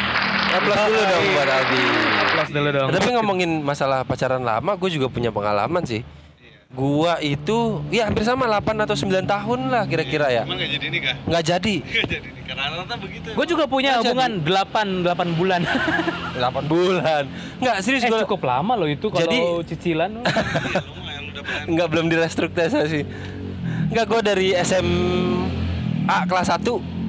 [0.48, 1.82] Applause dulu dong buat Aldi.
[2.18, 6.02] applause dulu dong Tapi ngomongin masalah pacaran lama, gue juga punya pengalaman sih.
[6.66, 7.56] Gua itu
[7.88, 10.42] ya hampir sama 8 atau 9 tahun lah kira-kira ya.
[10.42, 11.74] cuman gak jadi nikah Nggak jadi.
[11.94, 15.60] gak jadi nikah rata-rata begitu gue juga punya Nggak hubungan 8 8 bulan
[16.42, 17.22] 8 bulan.
[17.62, 18.20] Nggak serius eh gue.
[18.20, 23.00] cukup lama loh itu kalau Jadi- cicilan iya lumayan lu dapet Nggak belum direstrukturisasi.
[23.88, 26.66] Nggak gue dari SMA kelas 1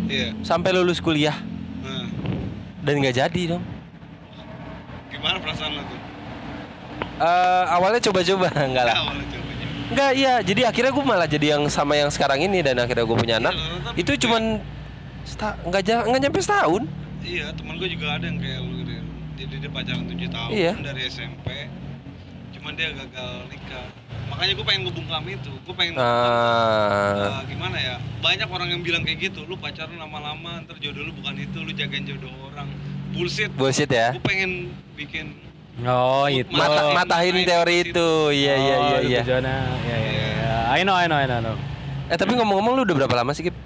[0.08, 1.36] iya sampai lulus kuliah
[2.88, 3.64] dan nggak jadi dong.
[5.10, 6.00] gimana perasaan lu tuh
[7.18, 8.96] Eh, awalnya coba-coba nggak lah.
[8.96, 10.34] awalnya coba coba Enggak, iya.
[10.40, 13.54] Jadi akhirnya gue malah jadi yang sama yang sekarang ini dan akhirnya gue punya anak.
[13.54, 14.60] Iya, Itu cuman
[15.64, 16.84] nggak ja- nggak nyampe setahun.
[17.20, 18.94] Iya, teman gue juga ada yang kayak lu gitu.
[19.38, 20.74] Jadi dia pacaran 7 tahun Iya.
[20.78, 21.48] dari SMP.
[22.52, 23.88] Cuman dia gagal nikah.
[24.38, 25.52] Makanya gue pengen ngebungkam itu.
[25.66, 27.98] Gue pengen Ah, uh, gimana ya?
[28.22, 29.42] Banyak orang yang bilang kayak gitu.
[29.50, 32.70] Lu pacaran lama-lama, ntar jodoh lu bukan itu, lu jagain jodoh orang.
[33.18, 33.50] Bullshit.
[33.58, 34.14] bullshit ya.
[34.14, 35.34] Gue pengen bikin
[35.82, 38.10] oh itu Mata, matahin teori itu.
[38.30, 39.22] Iya iya Oh, iya itu iya.
[39.26, 39.58] tujuannya.
[39.58, 40.54] Iya, iya, iya.
[40.70, 41.56] I know, I know, I know, I know.
[42.14, 43.58] Eh tapi ngomong-ngomong lu udah berapa lama sih, Kip?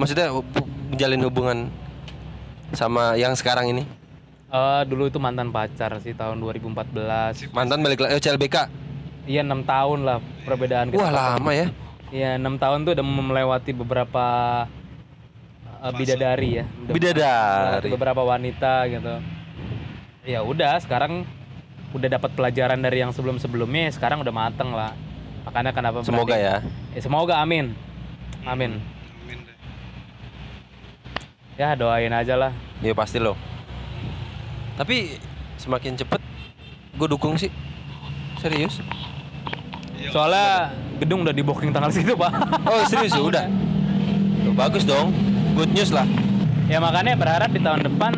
[0.00, 0.48] Maksudnya hub-
[0.88, 1.58] menjalin hubungan
[2.72, 3.84] sama yang sekarang ini?
[4.48, 7.52] Eh, dulu itu mantan pacar sih tahun 2014.
[7.52, 8.83] Mantan balik lagi oh, CLBK.
[9.24, 11.00] Iya enam tahun lah perbedaan kita.
[11.00, 11.66] Wah, lama ya.
[12.12, 14.24] Iya enam tahun tuh udah melewati beberapa
[15.80, 16.64] eh, bidadari ya.
[16.84, 17.88] Udah Bidadari.
[17.88, 19.14] Beberapa wanita gitu.
[20.24, 21.24] Ya udah sekarang
[21.96, 23.88] udah dapat pelajaran dari yang sebelum-sebelumnya.
[23.90, 24.92] Sekarang udah mateng lah.
[25.48, 26.56] Makanya kenapa Semoga berani- ya.
[26.92, 27.72] Ya, semoga amin.
[28.44, 28.76] Amin.
[29.24, 29.56] amin deh.
[31.56, 32.52] Ya doain aja lah.
[32.80, 33.36] Iya pasti loh.
[34.76, 35.16] Tapi
[35.56, 36.20] semakin cepet
[36.92, 37.48] gue dukung sih.
[38.36, 38.84] Serius?
[40.04, 40.48] Iya, Soalnya
[40.96, 42.28] gedung udah di booking tanggal segitu pak.
[42.68, 43.44] Oh serius ya udah.
[44.42, 45.08] Tuh, bagus dong.
[45.54, 46.04] Good news lah.
[46.64, 48.12] ya makanya berharap di tahun depan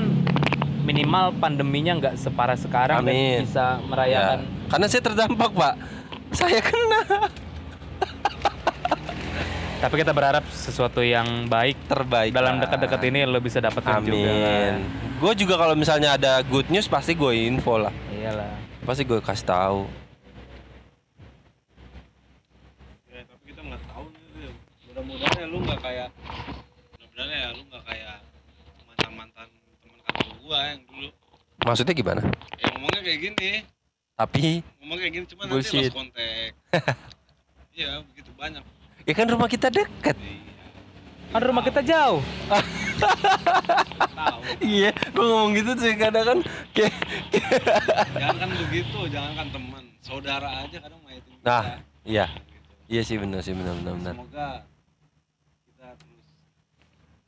[0.80, 3.10] minimal pandeminya nggak separah sekarang Amin.
[3.10, 3.82] dan bisa Ya.
[3.84, 4.38] merayakan.
[4.66, 5.74] Karena saya terdampak pak.
[6.32, 7.00] Saya kena.
[9.76, 12.32] Tapi kita berharap sesuatu yang baik Terbaik.
[12.32, 14.26] dalam dekat-dekat ini lo bisa dapetin juga.
[14.26, 14.74] Amin.
[15.16, 17.92] Gue juga kalau misalnya ada good news pasti gue info lah.
[18.08, 18.56] Iyalah.
[18.82, 19.80] Pasti gue kasih tahu.
[23.06, 24.22] Ya, tapi kita nggak tahu nih.
[24.32, 24.52] Ril.
[25.46, 26.08] Lu nggak kayak
[26.98, 28.16] mudah-mudahan ya lu nggak kayak
[28.86, 29.46] mantan-mantan
[29.80, 31.08] teman kantor gua yang dulu
[31.66, 32.20] Maksudnya gimana?
[32.58, 33.50] ya ngomongnya kayak gini
[34.16, 34.44] Tapi
[34.82, 36.50] ngomong kayak gini cuma nanti lost kontak
[37.76, 38.64] Iya, begitu banyak.
[39.04, 40.16] Ya kan rumah kita deket.
[41.28, 42.24] Kan rumah kita jauh.
[44.64, 46.38] Iya, gua ngomong gitu sih kadang kan
[46.72, 46.96] kayak
[48.16, 51.44] jangan kan begitu, jangan kan teman, saudara aja kadang kita.
[51.44, 51.62] Nah,
[52.08, 52.24] iya.
[52.32, 52.72] Gitu.
[52.88, 54.14] Iya sih benar sih benar benar benar.
[54.16, 54.48] Semoga
[55.68, 56.26] kita terus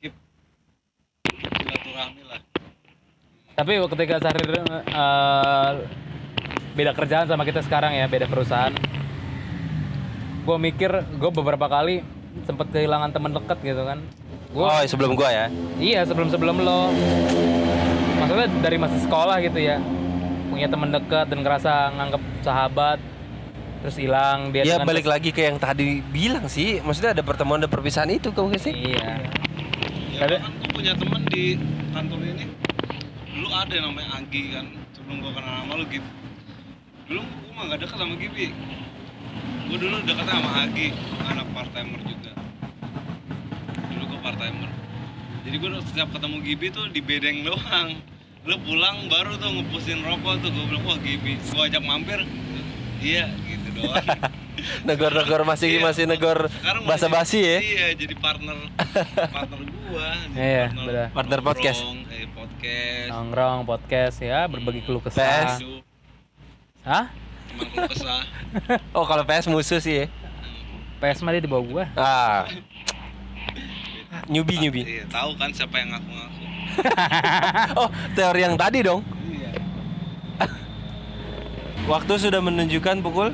[0.01, 0.15] keep
[1.61, 2.41] silaturahmi lah.
[3.59, 5.71] Tapi ketika Sahrir eh,
[6.79, 8.71] beda kerjaan sama kita sekarang ya, beda perusahaan.
[10.47, 12.07] Gue mikir, gue beberapa kali
[12.47, 13.99] sempet kehilangan teman dekat gitu kan.
[14.55, 15.47] Gua, Oh, sebelum gua ya.
[15.77, 16.88] Iya sebelum sebelum lo.
[18.16, 19.77] Maksudnya dari masa sekolah gitu ya,
[20.49, 22.99] punya teman dekat dan ngerasa nganggap sahabat,
[23.85, 24.64] terus hilang dia.
[24.64, 28.49] Ya balik lagi ke yang tadi bilang sih, maksudnya ada pertemuan dan perpisahan itu kau
[28.57, 28.73] sih?
[28.73, 29.21] Iya.
[30.16, 31.61] Ya Ada- kan gue punya teman di
[31.92, 32.47] kantor ini
[33.38, 34.66] dulu ada yang namanya Agi kan
[34.98, 36.11] sebelum gue kenal sama lu gitu
[37.07, 38.46] dulu gue mah gak dekat sama Gibi
[39.70, 40.87] gue dulu dekat sama Agi
[41.29, 42.33] anak part timer juga.
[43.94, 44.70] Dulu gue part timer
[45.46, 47.96] jadi gue setiap ketemu Gibi tuh di bedeng doang.
[48.44, 52.20] Lu pulang baru tuh ngepusin rokok tuh gue bilang wah Gibi gue ajak mampir.
[52.98, 54.03] Iya gitu doang
[54.83, 57.59] Negor-negor masih Iya, masih negor sekarang basa basi ya.
[57.59, 58.57] Iya, jadi partner
[59.29, 60.09] partner gua.
[60.27, 61.07] jadi Iya, benar.
[61.11, 61.81] Partner podcast.
[61.81, 63.09] nongkrong, Eh, podcast.
[63.09, 65.07] Nongkrong podcast ya, berbagi keluh PS.
[65.11, 65.59] kesah.
[65.59, 65.83] Hidup,
[66.83, 67.05] Hah?
[67.49, 68.23] Cuman keluh kesah.
[68.97, 70.07] Oh, kalau PS musuh sih ya.
[70.99, 71.85] PS mah dia di bawah gua.
[71.94, 72.49] Ah.
[74.27, 74.83] Nyubi nyubi.
[74.83, 76.37] Iya, tahu kan siapa yang ngaku-ngaku.
[77.77, 79.03] Oh, teori yang tadi dong.
[79.25, 79.51] Iya.
[81.85, 83.33] Waktu sudah menunjukkan pukul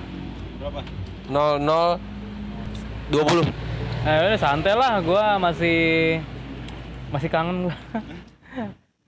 [0.56, 0.80] Berapa?
[1.28, 1.98] 00
[3.10, 3.44] 20.
[4.04, 6.20] Eh, udah santai lah, gua masih
[7.08, 7.76] masih kangen gua.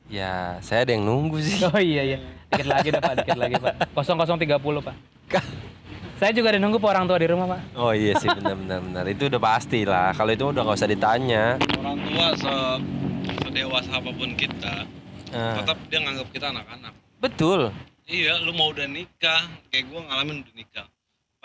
[0.07, 1.59] Ya, saya ada yang nunggu sih.
[1.67, 2.19] Oh iya iya.
[2.47, 3.75] Dikit lagi dah Pak, dikit lagi Pak.
[3.93, 4.97] 0030 Pak.
[6.17, 7.61] Saya juga ada nunggu Pak orang tua di rumah Pak.
[7.77, 9.05] Oh iya sih benar benar benar.
[9.05, 10.15] Itu udah pasti lah.
[10.15, 11.45] Kalau itu udah nggak usah ditanya.
[11.77, 12.55] Orang tua se
[13.45, 14.75] sedewasa apa pun kita,
[15.35, 16.93] Ah, tetap dia nganggap kita anak-anak.
[17.19, 17.61] betul.
[18.07, 20.87] Iya, lu mau udah nikah, kayak gua ngalamin udah nikah.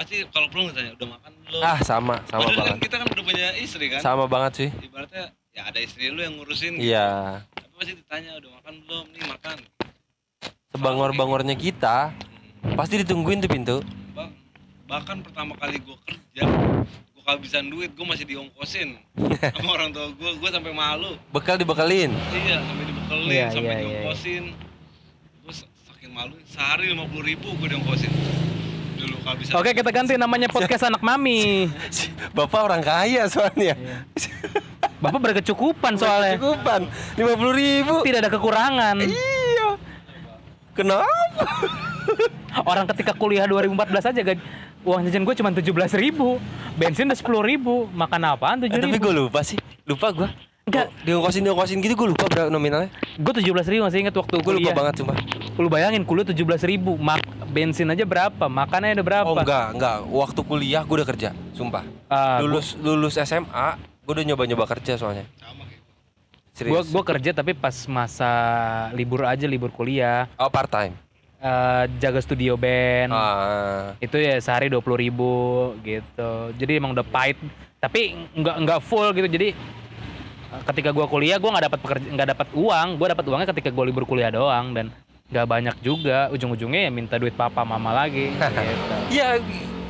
[0.02, 1.62] Pasti kalau pulang ditanya, udah makan belum?
[1.62, 2.80] Ah, sama sama Padahal kan banget.
[2.82, 4.00] kita kan udah punya istri kan?
[4.02, 4.70] Sama banget sih.
[4.82, 6.90] Ibaratnya ya ada istri lu yang ngurusin gitu.
[6.90, 7.10] Iya.
[7.54, 9.06] Tapi pasti ditanya udah makan belum?
[9.14, 9.58] Nih makan.
[10.74, 12.10] Sebangor-bangornya kita
[12.74, 13.78] pasti ditungguin tuh pintu.
[14.18, 14.34] Bang,
[14.90, 16.44] bahkan pertama kali gue kerja,
[16.90, 18.98] gue kehabisan duit, gue masih diongkosin
[19.62, 21.14] sama orang tua gue, gue sampai malu.
[21.30, 22.10] Bekal dibekalin.
[22.34, 23.86] Iya, sampai dibekelin, Iya, sampai iya, iya.
[23.86, 24.44] diongkosin.
[25.46, 28.10] Gue saking malu, sehari lima puluh ribu gue diongkosin.
[29.02, 29.54] Dulu kehabisan.
[29.58, 31.66] Oke, kita ganti namanya podcast anak mami.
[32.38, 33.74] Bapak orang kaya soalnya.
[35.02, 36.38] Bapak berkecukupan soalnya.
[36.38, 36.86] Cukupan.
[37.18, 37.26] 50
[37.58, 37.96] ribu.
[38.06, 38.96] Tidak ada kekurangan.
[39.02, 39.68] Iya.
[40.78, 41.10] Kenapa?
[42.72, 44.42] Orang ketika kuliah 2014 aja gaji
[44.82, 46.42] uang jajan gue cuma 17 ribu
[46.74, 49.58] bensin udah 10 ribu makan apaan 7 Eh, tapi ribu gue lupa sih.
[49.86, 50.28] Lupa gue.
[50.72, 50.88] Enggak.
[51.04, 52.88] Diongkosin diongkosin gitu gue lupa berapa nominalnya.
[53.14, 55.18] gue 17 ribu masih inget waktu Gue lupa kuliah banget sumpah.
[55.54, 59.98] lu bayangin kuliah 17 ribu mak bensin aja berapa makannya udah berapa Oh enggak, enggak.
[60.08, 61.84] Waktu kuliah gue udah kerja, sumpah.
[62.08, 63.68] Ah, gua- lulus lulus SMA,
[64.02, 65.28] gue udah nyoba-nyoba kerja soalnya.
[65.36, 65.92] Sama kayak gue.
[65.92, 66.88] Gua Serius.
[66.90, 68.32] gua kerja tapi pas masa
[68.92, 70.96] libur aja libur kuliah Oh, part time.
[71.38, 73.98] Eh, jaga studio band Ah.
[73.98, 75.34] itu ya sehari dua puluh ribu
[75.82, 77.34] gitu jadi emang udah pahit
[77.76, 79.58] tapi nggak nggak full gitu jadi
[80.66, 83.86] ketika gua kuliah gua nggak dapat pekerja nggak dapat uang gua dapat uangnya ketika gua
[83.86, 84.92] libur kuliah doang dan
[85.28, 88.96] nggak banyak juga ujung-ujungnya ya minta duit papa mama lagi gitu.
[89.10, 89.40] Iya,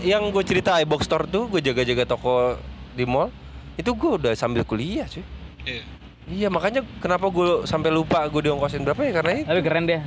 [0.04, 3.34] yang gue cerita iBox Store tuh gue jaga-jaga toko di mall.
[3.74, 5.26] Itu gue udah sambil kuliah, cuy.
[5.63, 5.82] Iya.
[6.28, 9.47] Iya, makanya kenapa gue sampai lupa gue diongkosin berapa ya karena itu.
[9.47, 10.02] tapi keren deh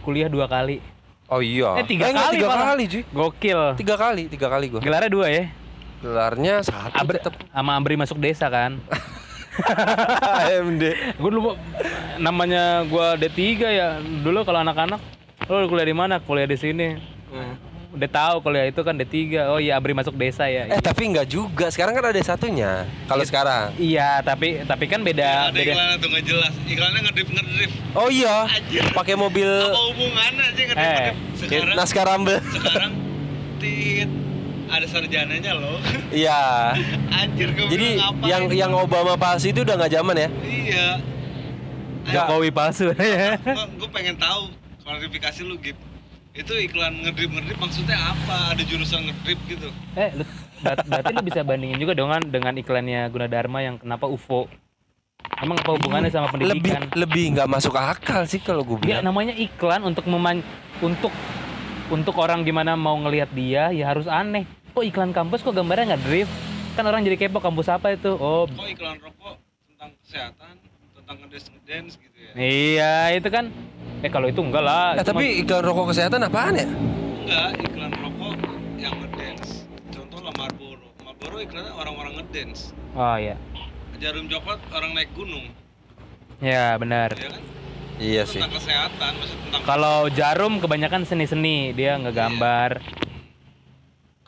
[0.00, 0.78] kuliah dua kali
[1.26, 1.74] Oh iya.
[1.74, 2.66] Eh, tiga enggak, kali tiga malah.
[2.70, 3.02] kali, cuy.
[3.04, 4.80] gokil Tiga kali, tiga kali gue.
[4.80, 5.44] gelarnya dua ya
[5.98, 7.34] Gelarnya satu Abri, tetep.
[7.44, 8.78] sama Abri masuk desa kan
[9.58, 10.82] AMD.
[11.14, 11.54] gue dulu
[12.16, 15.00] namanya gua D3 ya dulu kalau anak-anak
[15.44, 16.98] lo kuliah di mana kuliah di sini
[17.88, 19.16] udah tahu kuliah itu kan D3
[19.48, 21.66] oh iya Abri masuk desa ya Eh tapi enggak juga.
[21.68, 22.84] Sekarang kan ada satunya.
[23.06, 23.72] Kalau sekarang.
[23.76, 26.52] iya tapi tapi kan beda ada beda iklannya tuh nggak jelas.
[26.64, 27.70] Iklannya ngedrip ngedrip.
[27.94, 28.44] Oh iya.
[28.92, 31.16] Pakai mobil Apa hubungannya sih ngedrip Eh, ngedrip?
[31.40, 32.40] Sekarang Naskah Rumble.
[32.44, 32.90] sekarang
[33.56, 34.10] tit
[34.68, 35.78] ada sarjananya loh.
[36.10, 36.72] Iya.
[37.10, 38.24] Anjir gue Jadi ngapain?
[38.24, 40.28] yang yang Obama palsu itu udah nggak zaman ya?
[40.42, 40.88] iya.
[42.06, 44.48] Jokowi palsu ya gue pengen tahu
[44.80, 45.76] klarifikasi lu gitu.
[46.32, 48.54] Itu iklan ngedrip ngedrip maksudnya apa?
[48.54, 49.68] Ada jurusan ngedrip gitu.
[49.92, 50.24] eh lu,
[50.58, 54.48] ber- berarti lu bisa bandingin juga dengan dengan iklannya Gunadarma yang kenapa UFO
[55.36, 59.04] emang apa hubungannya sama Lebih pendidikan lebih nggak masuk akal sih kalau gue ya bilang.
[59.04, 60.40] namanya iklan untuk meman
[60.78, 61.12] untuk
[61.88, 64.46] untuk orang gimana mau ngelihat dia ya harus aneh
[64.78, 66.30] kok iklan kampus kok gambarnya nggak drift?
[66.78, 68.14] Kan orang jadi kepo kampus apa itu?
[68.14, 68.46] Oh.
[68.46, 69.34] Kok iklan rokok
[69.74, 70.54] tentang kesehatan
[70.94, 72.32] tentang ngedance ngedance gitu ya.
[72.38, 73.50] Iya itu kan.
[74.06, 76.68] Eh kalau itu enggak lah itu tapi iklan rokok kesehatan apaan ya?
[76.70, 78.34] enggak iklan rokok
[78.78, 79.66] yang ngedance.
[79.90, 80.86] Contoh lah Marlboro.
[81.02, 82.70] Marlboro iklannya orang-orang ngedance.
[82.94, 83.34] Oh iya.
[83.98, 85.50] Jarum coklat orang naik gunung.
[86.38, 87.18] Ya benar.
[87.18, 87.42] Ya kan?
[87.98, 88.38] Iya sih.
[88.38, 92.78] tentang kesehatan maksud tentang kalau jarum kebanyakan seni-seni dia ngegambar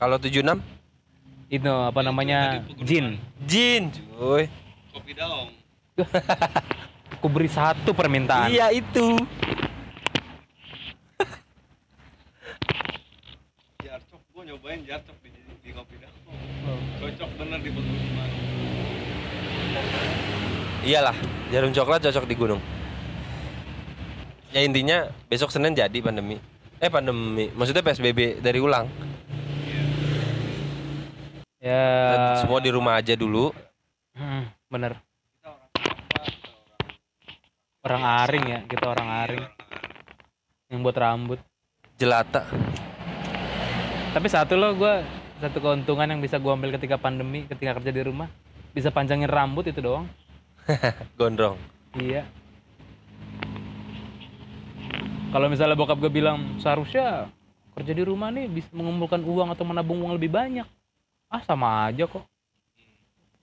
[0.00, 0.80] Kalau 76
[1.50, 4.46] itu apa namanya jin jin, cuy.
[4.94, 5.50] kopi daong
[7.18, 9.18] aku beri satu permintaan Iya itu.
[13.84, 16.22] jarcok gua nyobain jarcok di, di kopi daong
[17.02, 18.30] cocok bener di pegunungan
[20.80, 21.12] Iyalah,
[21.52, 22.56] jarum coklat cocok di gunung.
[24.48, 26.40] Ya intinya besok Senin jadi pandemi.
[26.80, 28.88] Eh pandemi, maksudnya PSBB dari ulang.
[31.60, 31.84] Ya.
[32.42, 33.52] Semua di rumah aja dulu.
[34.16, 34.98] Hmm, bener.
[37.80, 39.44] Orang aring ya kita orang aring.
[40.72, 41.38] Yang buat rambut.
[42.00, 42.48] Jelata.
[44.10, 45.06] tapi satu loh gue
[45.38, 48.26] satu keuntungan yang bisa gue ambil ketika pandemi ketika kerja di rumah.
[48.74, 50.08] Bisa panjangin rambut itu doang.
[51.18, 51.58] Gondrong.
[51.98, 52.26] iya.
[55.30, 57.30] Kalau misalnya bokap gue bilang seharusnya
[57.78, 60.66] kerja di rumah nih bisa mengumpulkan uang atau menabung uang lebih banyak
[61.30, 62.26] ah sama aja kok.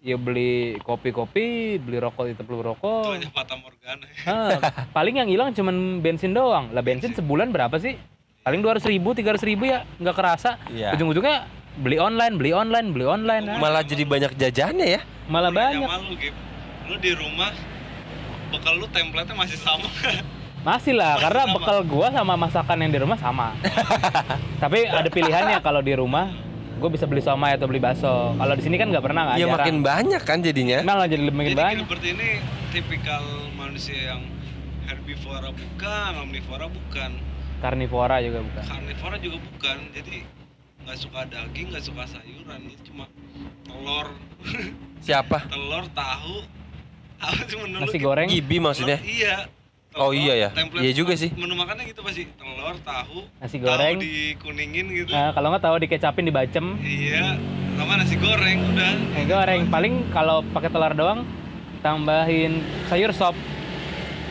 [0.04, 3.18] Ya beli kopi-kopi beli rokok itu itu rokok.
[3.18, 4.06] Aja Fata Morgana.
[4.28, 4.60] Ah,
[4.92, 6.70] paling yang hilang cuman bensin doang.
[6.76, 7.96] Lah bensin sebulan berapa sih?
[8.44, 10.60] Paling dua ribu tiga ribu ya nggak kerasa.
[10.70, 10.94] Iya.
[11.00, 11.48] ujung-ujungnya
[11.80, 13.46] beli online beli online beli online.
[13.56, 13.58] Ah.
[13.58, 15.02] Malah jadi banyak jajannya ya.
[15.28, 15.90] malah nanya banyak.
[15.92, 16.16] sama
[16.88, 17.52] lu di rumah
[18.48, 19.88] bekal lu template masih sama.
[20.64, 21.56] Masih lah karena sama.
[21.60, 23.56] bekal gua sama masakan yang di rumah sama.
[24.64, 26.47] Tapi ada pilihannya kalau di rumah
[26.78, 28.34] gue bisa beli somai atau beli bakso.
[28.34, 29.58] Kalau di sini kan nggak pernah nggak Ya jarang.
[29.58, 30.78] makin banyak kan jadinya.
[30.82, 31.78] malah jadi makin jadi banyak.
[31.84, 32.30] Gilbert ini
[32.70, 33.24] tipikal
[33.54, 34.22] manusia yang
[34.86, 37.12] herbivora bukan omnivora bukan.
[37.58, 38.64] Karnivora juga bukan.
[38.64, 39.78] Karnivora juga bukan.
[39.92, 40.18] Jadi
[40.86, 42.60] nggak suka daging nggak suka sayuran.
[42.70, 43.06] Itu cuma
[43.66, 44.08] telur.
[45.02, 45.38] Siapa?
[45.54, 46.36] telur tahu.
[47.18, 48.30] Apa lu, nasi goreng?
[48.30, 49.02] Gibi maksudnya.
[49.02, 49.36] Telur, iya
[50.00, 50.50] Oh, iya ya.
[50.52, 51.30] template Iya juga sih.
[51.32, 53.26] menu makannya gitu pasti telur tahu.
[53.38, 53.98] Nasi goreng.
[53.98, 55.10] tahu dikuningin gitu.
[55.10, 56.66] Nah, kalau nggak tahu dikecapin dibacem.
[56.80, 57.36] Iya
[57.74, 58.92] sama nasi goreng udah.
[59.12, 59.62] Nasi goreng.
[59.68, 61.20] Paling kalau pakai telur doang
[61.80, 63.34] tambahin sayur sop.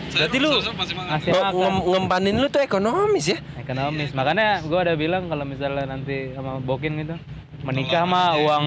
[0.09, 1.11] Berarti lu masih makan.
[1.12, 1.55] Masih Nge- makan.
[1.57, 3.39] ngem- ngempanin lu tuh ekonomis ya.
[3.59, 4.11] ekonomis.
[4.11, 7.19] Makanya gue udah bilang kalau misalnya nanti sama Bokin gitu
[7.61, 8.64] menikah mah uang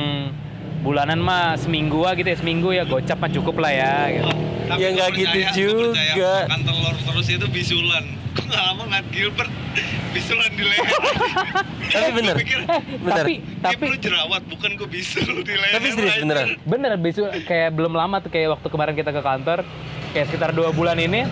[0.79, 4.31] bulanan mah seminggu gitu ya seminggu ya gocap mah cukup lah ya gitu.
[4.69, 6.33] Tapi Ya nggak gitu percaya juga.
[6.45, 8.05] Makan telur terus itu bisulan.
[8.49, 9.51] Nggak lama ngeliat Gilbert
[10.15, 10.89] bisulan di leher.
[11.93, 12.35] Tapi bener.
[12.37, 13.25] Pikir, eh Bener.
[13.25, 15.73] tapi tapi lu jerawat bukan gua bisul di leher.
[15.73, 16.21] Tapi serius aja.
[16.21, 16.47] beneran.
[16.61, 19.59] bener bisu kayak belum lama tuh kayak waktu kemarin kita ke kantor
[20.13, 21.25] kayak sekitar dua bulan ini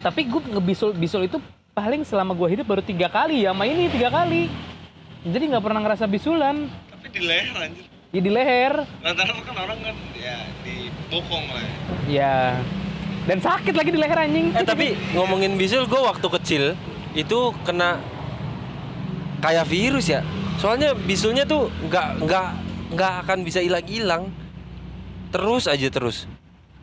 [0.00, 1.40] tapi gue ngebisul bisul itu
[1.72, 4.52] paling selama gue hidup baru tiga kali ya sama ini tiga kali
[5.24, 6.68] jadi nggak pernah ngerasa bisulan
[7.14, 7.84] di leher anjir.
[8.10, 10.74] ya di leher Rata-rata kan orang kan ya di
[11.08, 11.62] bokong lah.
[12.06, 12.58] ya.
[13.24, 16.64] dan sakit lagi di leher anjing Eh tapi ngomongin bisul, gue waktu kecil
[17.14, 18.02] itu kena
[19.40, 20.20] kayak virus ya.
[20.56, 22.48] Soalnya bisulnya tuh nggak nggak
[22.92, 24.28] nggak akan bisa hilang-hilang.
[25.30, 26.30] Terus aja terus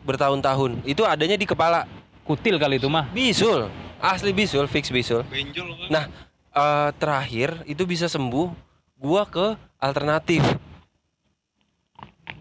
[0.02, 0.84] bertahun-tahun.
[0.84, 1.84] Itu adanya di kepala.
[2.22, 3.66] kutil kali itu mah Bisul,
[3.98, 5.26] asli bisul, fix bisul.
[5.26, 5.88] Benjol kan.
[5.90, 6.04] Nah
[6.52, 8.71] eh, terakhir itu bisa sembuh.
[9.02, 9.46] Gua ke
[9.76, 10.46] alternatif.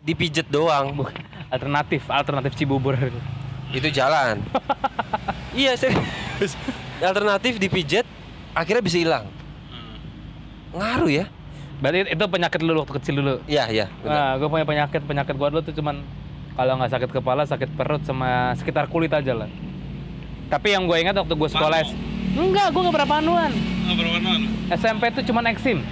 [0.02, 0.94] Dipijet doang.
[0.96, 1.18] Bukan.
[1.52, 2.96] alternatif alternatif Cibubur
[3.70, 4.40] itu jalan
[5.52, 6.56] iya serius
[6.98, 8.08] alternatif dipijet
[8.54, 9.28] akhirnya bisa hilang
[9.68, 10.00] Hmm.
[10.72, 11.26] ngaruh ya
[11.80, 15.48] berarti itu penyakit lu waktu kecil dulu iya iya nah gue punya penyakit penyakit gue
[15.50, 16.08] dulu tuh cuman
[16.56, 19.52] kalau nggak sakit kepala sakit perut sama sekitar kulit aja lah
[20.48, 22.40] tapi yang gue ingat waktu gue sekolah Panu.
[22.48, 23.52] enggak gue nggak pernah panuan
[23.82, 24.42] Ah, berapa tahun?
[24.72, 25.84] SMP tuh cuman eksim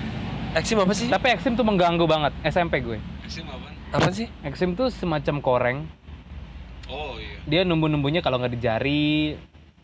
[0.53, 1.07] eksim apa sih?
[1.07, 2.97] Tapi eksim tuh mengganggu banget SMP gue.
[3.23, 3.73] Eksim apaan?
[3.89, 4.27] apa sih?
[4.41, 5.79] Eksim tuh semacam koreng.
[6.85, 7.37] Oh iya.
[7.45, 9.13] dia numbu-numbunya kalau nggak di jari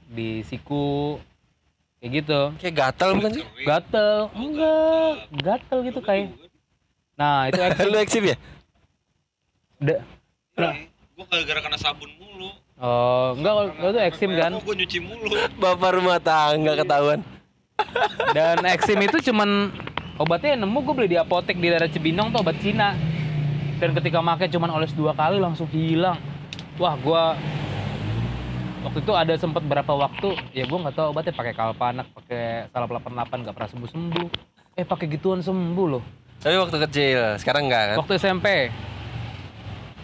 [0.08, 1.18] di siku
[2.00, 2.40] kayak gitu.
[2.58, 3.44] Kayak gatal bukan sih?
[3.62, 4.16] Gatel.
[4.26, 5.12] Oh, enggak.
[5.36, 6.34] Gatel gitu kayak
[7.16, 7.86] nah itu eksim.
[7.88, 8.38] Lu eksim ya?
[9.78, 10.04] Da-
[10.56, 10.72] Nah,
[11.14, 12.48] gua gara-gara kena sabun mulu.
[12.76, 14.52] oh enggak kalau itu eksim kan?
[14.56, 15.36] gua nyuci mulu.
[15.58, 17.20] bapak rumah tangga ketahuan.
[18.32, 19.68] Dan eksim itu cuman
[20.20, 22.96] obatnya yang nemu gue beli di apotek di daerah Cibinong tuh obat Cina.
[23.76, 26.16] Dan ketika pakai cuman oles dua kali langsung hilang.
[26.80, 27.36] Wah gua
[28.86, 32.94] waktu itu ada sempat berapa waktu ya gue nggak tahu obatnya pakai kalpanak pakai salap
[32.94, 34.28] 88 nggak pernah sembuh sembuh
[34.78, 36.04] eh pakai gituan sembuh loh
[36.46, 37.98] Tapi waktu kecil, sekarang enggak kan?
[38.06, 38.70] Waktu SMP.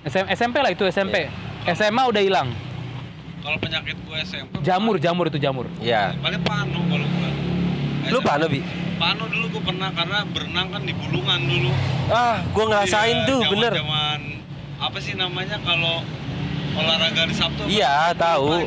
[0.10, 1.30] SM, SMP lah itu SMP.
[1.70, 2.50] SMA udah hilang.
[3.46, 5.70] Kalau penyakit gue SMP Jamur, jamur itu jamur.
[5.78, 6.18] Iya.
[6.18, 7.30] paling panu kalau gue.
[8.10, 8.66] Lu pano, Bi?
[9.02, 11.74] Panu dulu gue pernah karena berenang kan di bulungan dulu.
[12.06, 13.72] Ah, gua ngerasain Iya, tuh, bener.
[13.74, 14.22] Zaman
[14.78, 16.06] apa sih namanya kalau
[16.72, 17.66] olahraga di Sabtu?
[17.66, 18.62] Iya, tahu.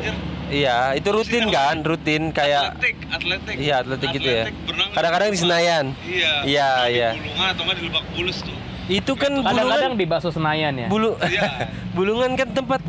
[0.45, 3.55] Iya, itu rutin kan, rutin kayak atletik, atletik.
[3.57, 4.43] Iya, atletik gitu ya.
[4.91, 5.85] Kadang-kadang di Senayan.
[6.03, 6.31] Iya.
[6.43, 7.09] Iya, berenang iya.
[7.09, 8.57] Di bulungan atau nggak di Lebak Bulus tuh.
[8.85, 10.85] itu kan Kadang-kadang di bakso Senayan ya.
[10.85, 11.71] bulu Iya.
[11.97, 12.83] bulungan kan tempat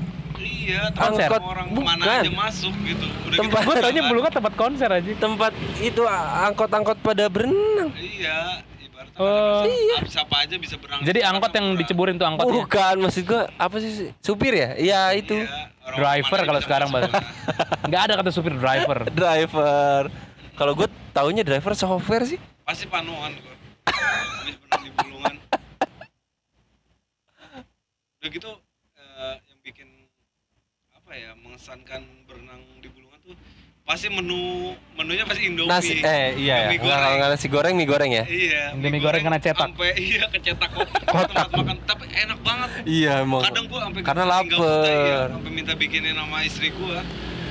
[0.66, 1.30] Iya, Konser.
[1.30, 2.18] tempat orang ke mana Bukan.
[2.18, 3.06] aja masuk gitu.
[3.22, 4.10] Udah Tempat- gitu Gue taunya jalan.
[4.10, 5.10] bulungan tempat konser aja.
[5.16, 6.02] tempat itu
[6.42, 7.90] angkot-angkot pada berenang.
[7.94, 8.38] Iya,
[8.80, 9.62] ibaratnya Oh.
[9.64, 9.96] iya.
[10.04, 11.00] siapa aja bisa berenang.
[11.00, 11.78] Jadi angkot yang murah.
[11.80, 12.54] diceburin tuh angkotnya.
[12.58, 14.74] Bukan, maksud gua apa sih supir ya?
[14.74, 15.36] Iya, itu.
[15.38, 17.08] Iya, orang Driver kalau sekarang bahasa.
[17.08, 17.22] sana.
[17.86, 18.98] Nggak ada kata supir driver.
[19.14, 20.00] Driver.
[20.52, 22.42] Kalau gue taunya driver software sih.
[22.62, 23.54] Pasti panuan gua.
[23.86, 25.34] Habis berenang di bulungan.
[28.16, 28.50] Udah gitu
[28.96, 29.88] eh, yang bikin
[30.92, 31.30] apa ya
[31.66, 31.98] mengesankan
[32.30, 33.34] berenang di bulungan tuh
[33.82, 35.66] pasti menu menunya pasti Indomie.
[35.66, 36.78] Nasi eh iya ya.
[36.78, 36.94] Goreng.
[36.94, 38.22] kalau nggak nasi goreng mie goreng ya.
[38.22, 39.74] Iya, Indomie goreng kena cetak.
[39.74, 41.02] Sampai iya kecetak kotak.
[41.10, 42.70] Tempat makan tapi enak banget.
[42.86, 43.42] Iya emang.
[43.50, 45.26] Kadang gua sampai karena iya, lapar.
[45.34, 47.02] sampai minta bikinin sama istri gua.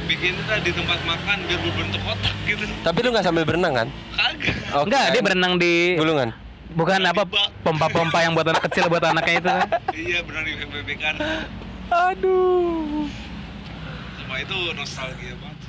[0.07, 2.63] Bikinin dah di tempat makan biar berbentuk kotak gitu.
[2.87, 3.87] Tapi lu nggak sambil berenang kan?
[4.15, 4.55] Kagak.
[4.79, 6.31] Oke, Enggak, dia berenang di Bulungan.
[6.71, 7.47] bukan apa Di bak.
[7.67, 9.67] pompa-pompa yang buat anak kecil buat anaknya itu kan.
[10.07, 11.15] Iya benar di PBB kan.
[11.91, 13.24] Aduh.
[14.35, 15.59] Semua itu nostalgia banget.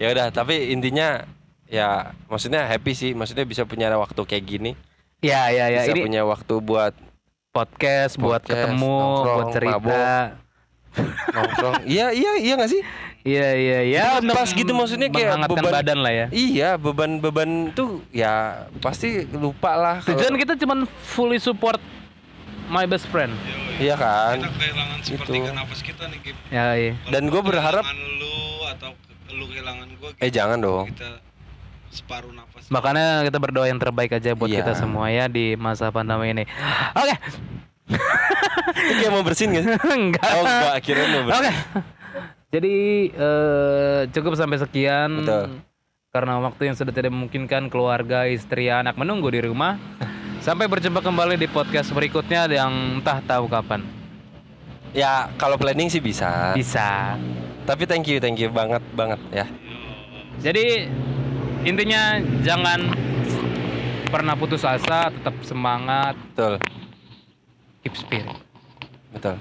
[0.00, 1.28] Ya udah, tapi intinya
[1.68, 3.12] ya maksudnya happy sih.
[3.12, 4.72] Maksudnya bisa punya waktu kayak gini.
[5.20, 5.84] Ya, ya, ya.
[5.84, 6.96] Bisa Ini punya waktu buat
[7.52, 9.76] podcast buat Podcast, ketemu, nongkrong, buat cerita.
[9.76, 10.24] mabok.
[11.36, 11.74] nongkrong.
[11.84, 12.82] Iya, iya, iya nggak sih?
[13.28, 14.04] Iya, iya, ya.
[14.24, 16.26] Untuk pas gitu maksudnya kayak menghangatkan beban- badan lah ya.
[16.32, 19.96] Iya, beban-beban tuh ya pasti lupa lah.
[20.00, 21.76] Tujuan kita cuman fully support
[22.68, 23.32] my best friend.
[23.76, 24.40] Iya kan?
[24.40, 25.32] Kita kehilangan Gitu.
[25.84, 26.36] kita nih Gip.
[26.48, 26.92] Ya, iya.
[26.96, 28.36] Kalau Dan gua berharap- lu
[28.66, 28.90] atau
[29.30, 30.86] lu kehilangan gua Eh jangan dong.
[30.88, 31.20] kita
[31.88, 32.66] separuh napas.
[32.68, 34.60] Makanya kita berdoa yang terbaik aja buat Iya.
[34.60, 36.44] kita semua ya di masa pandemi ini.
[36.96, 37.14] Oke.
[38.66, 39.72] Itu kayak mau bersin gak sih?
[39.96, 40.30] enggak.
[40.32, 41.38] Oh enggak, akhirnya mau bersin.
[41.38, 41.52] Oke.
[42.48, 42.74] Jadi
[43.10, 45.10] eh, cukup sampai sekian.
[45.20, 45.44] Betul.
[46.08, 49.76] Karena waktu yang sudah tidak memungkinkan keluarga, istri, anak menunggu di rumah.
[50.46, 53.82] Sampai berjumpa kembali di podcast berikutnya yang entah tahu kapan.
[54.94, 56.54] Ya kalau planning sih bisa.
[56.54, 57.18] Bisa.
[57.66, 59.50] Tapi thank you, thank you banget banget ya.
[60.38, 60.86] Jadi
[61.66, 62.94] intinya jangan
[64.06, 66.62] pernah putus asa, tetap semangat, Betul,
[67.82, 68.38] keep spirit.
[69.10, 69.34] betul.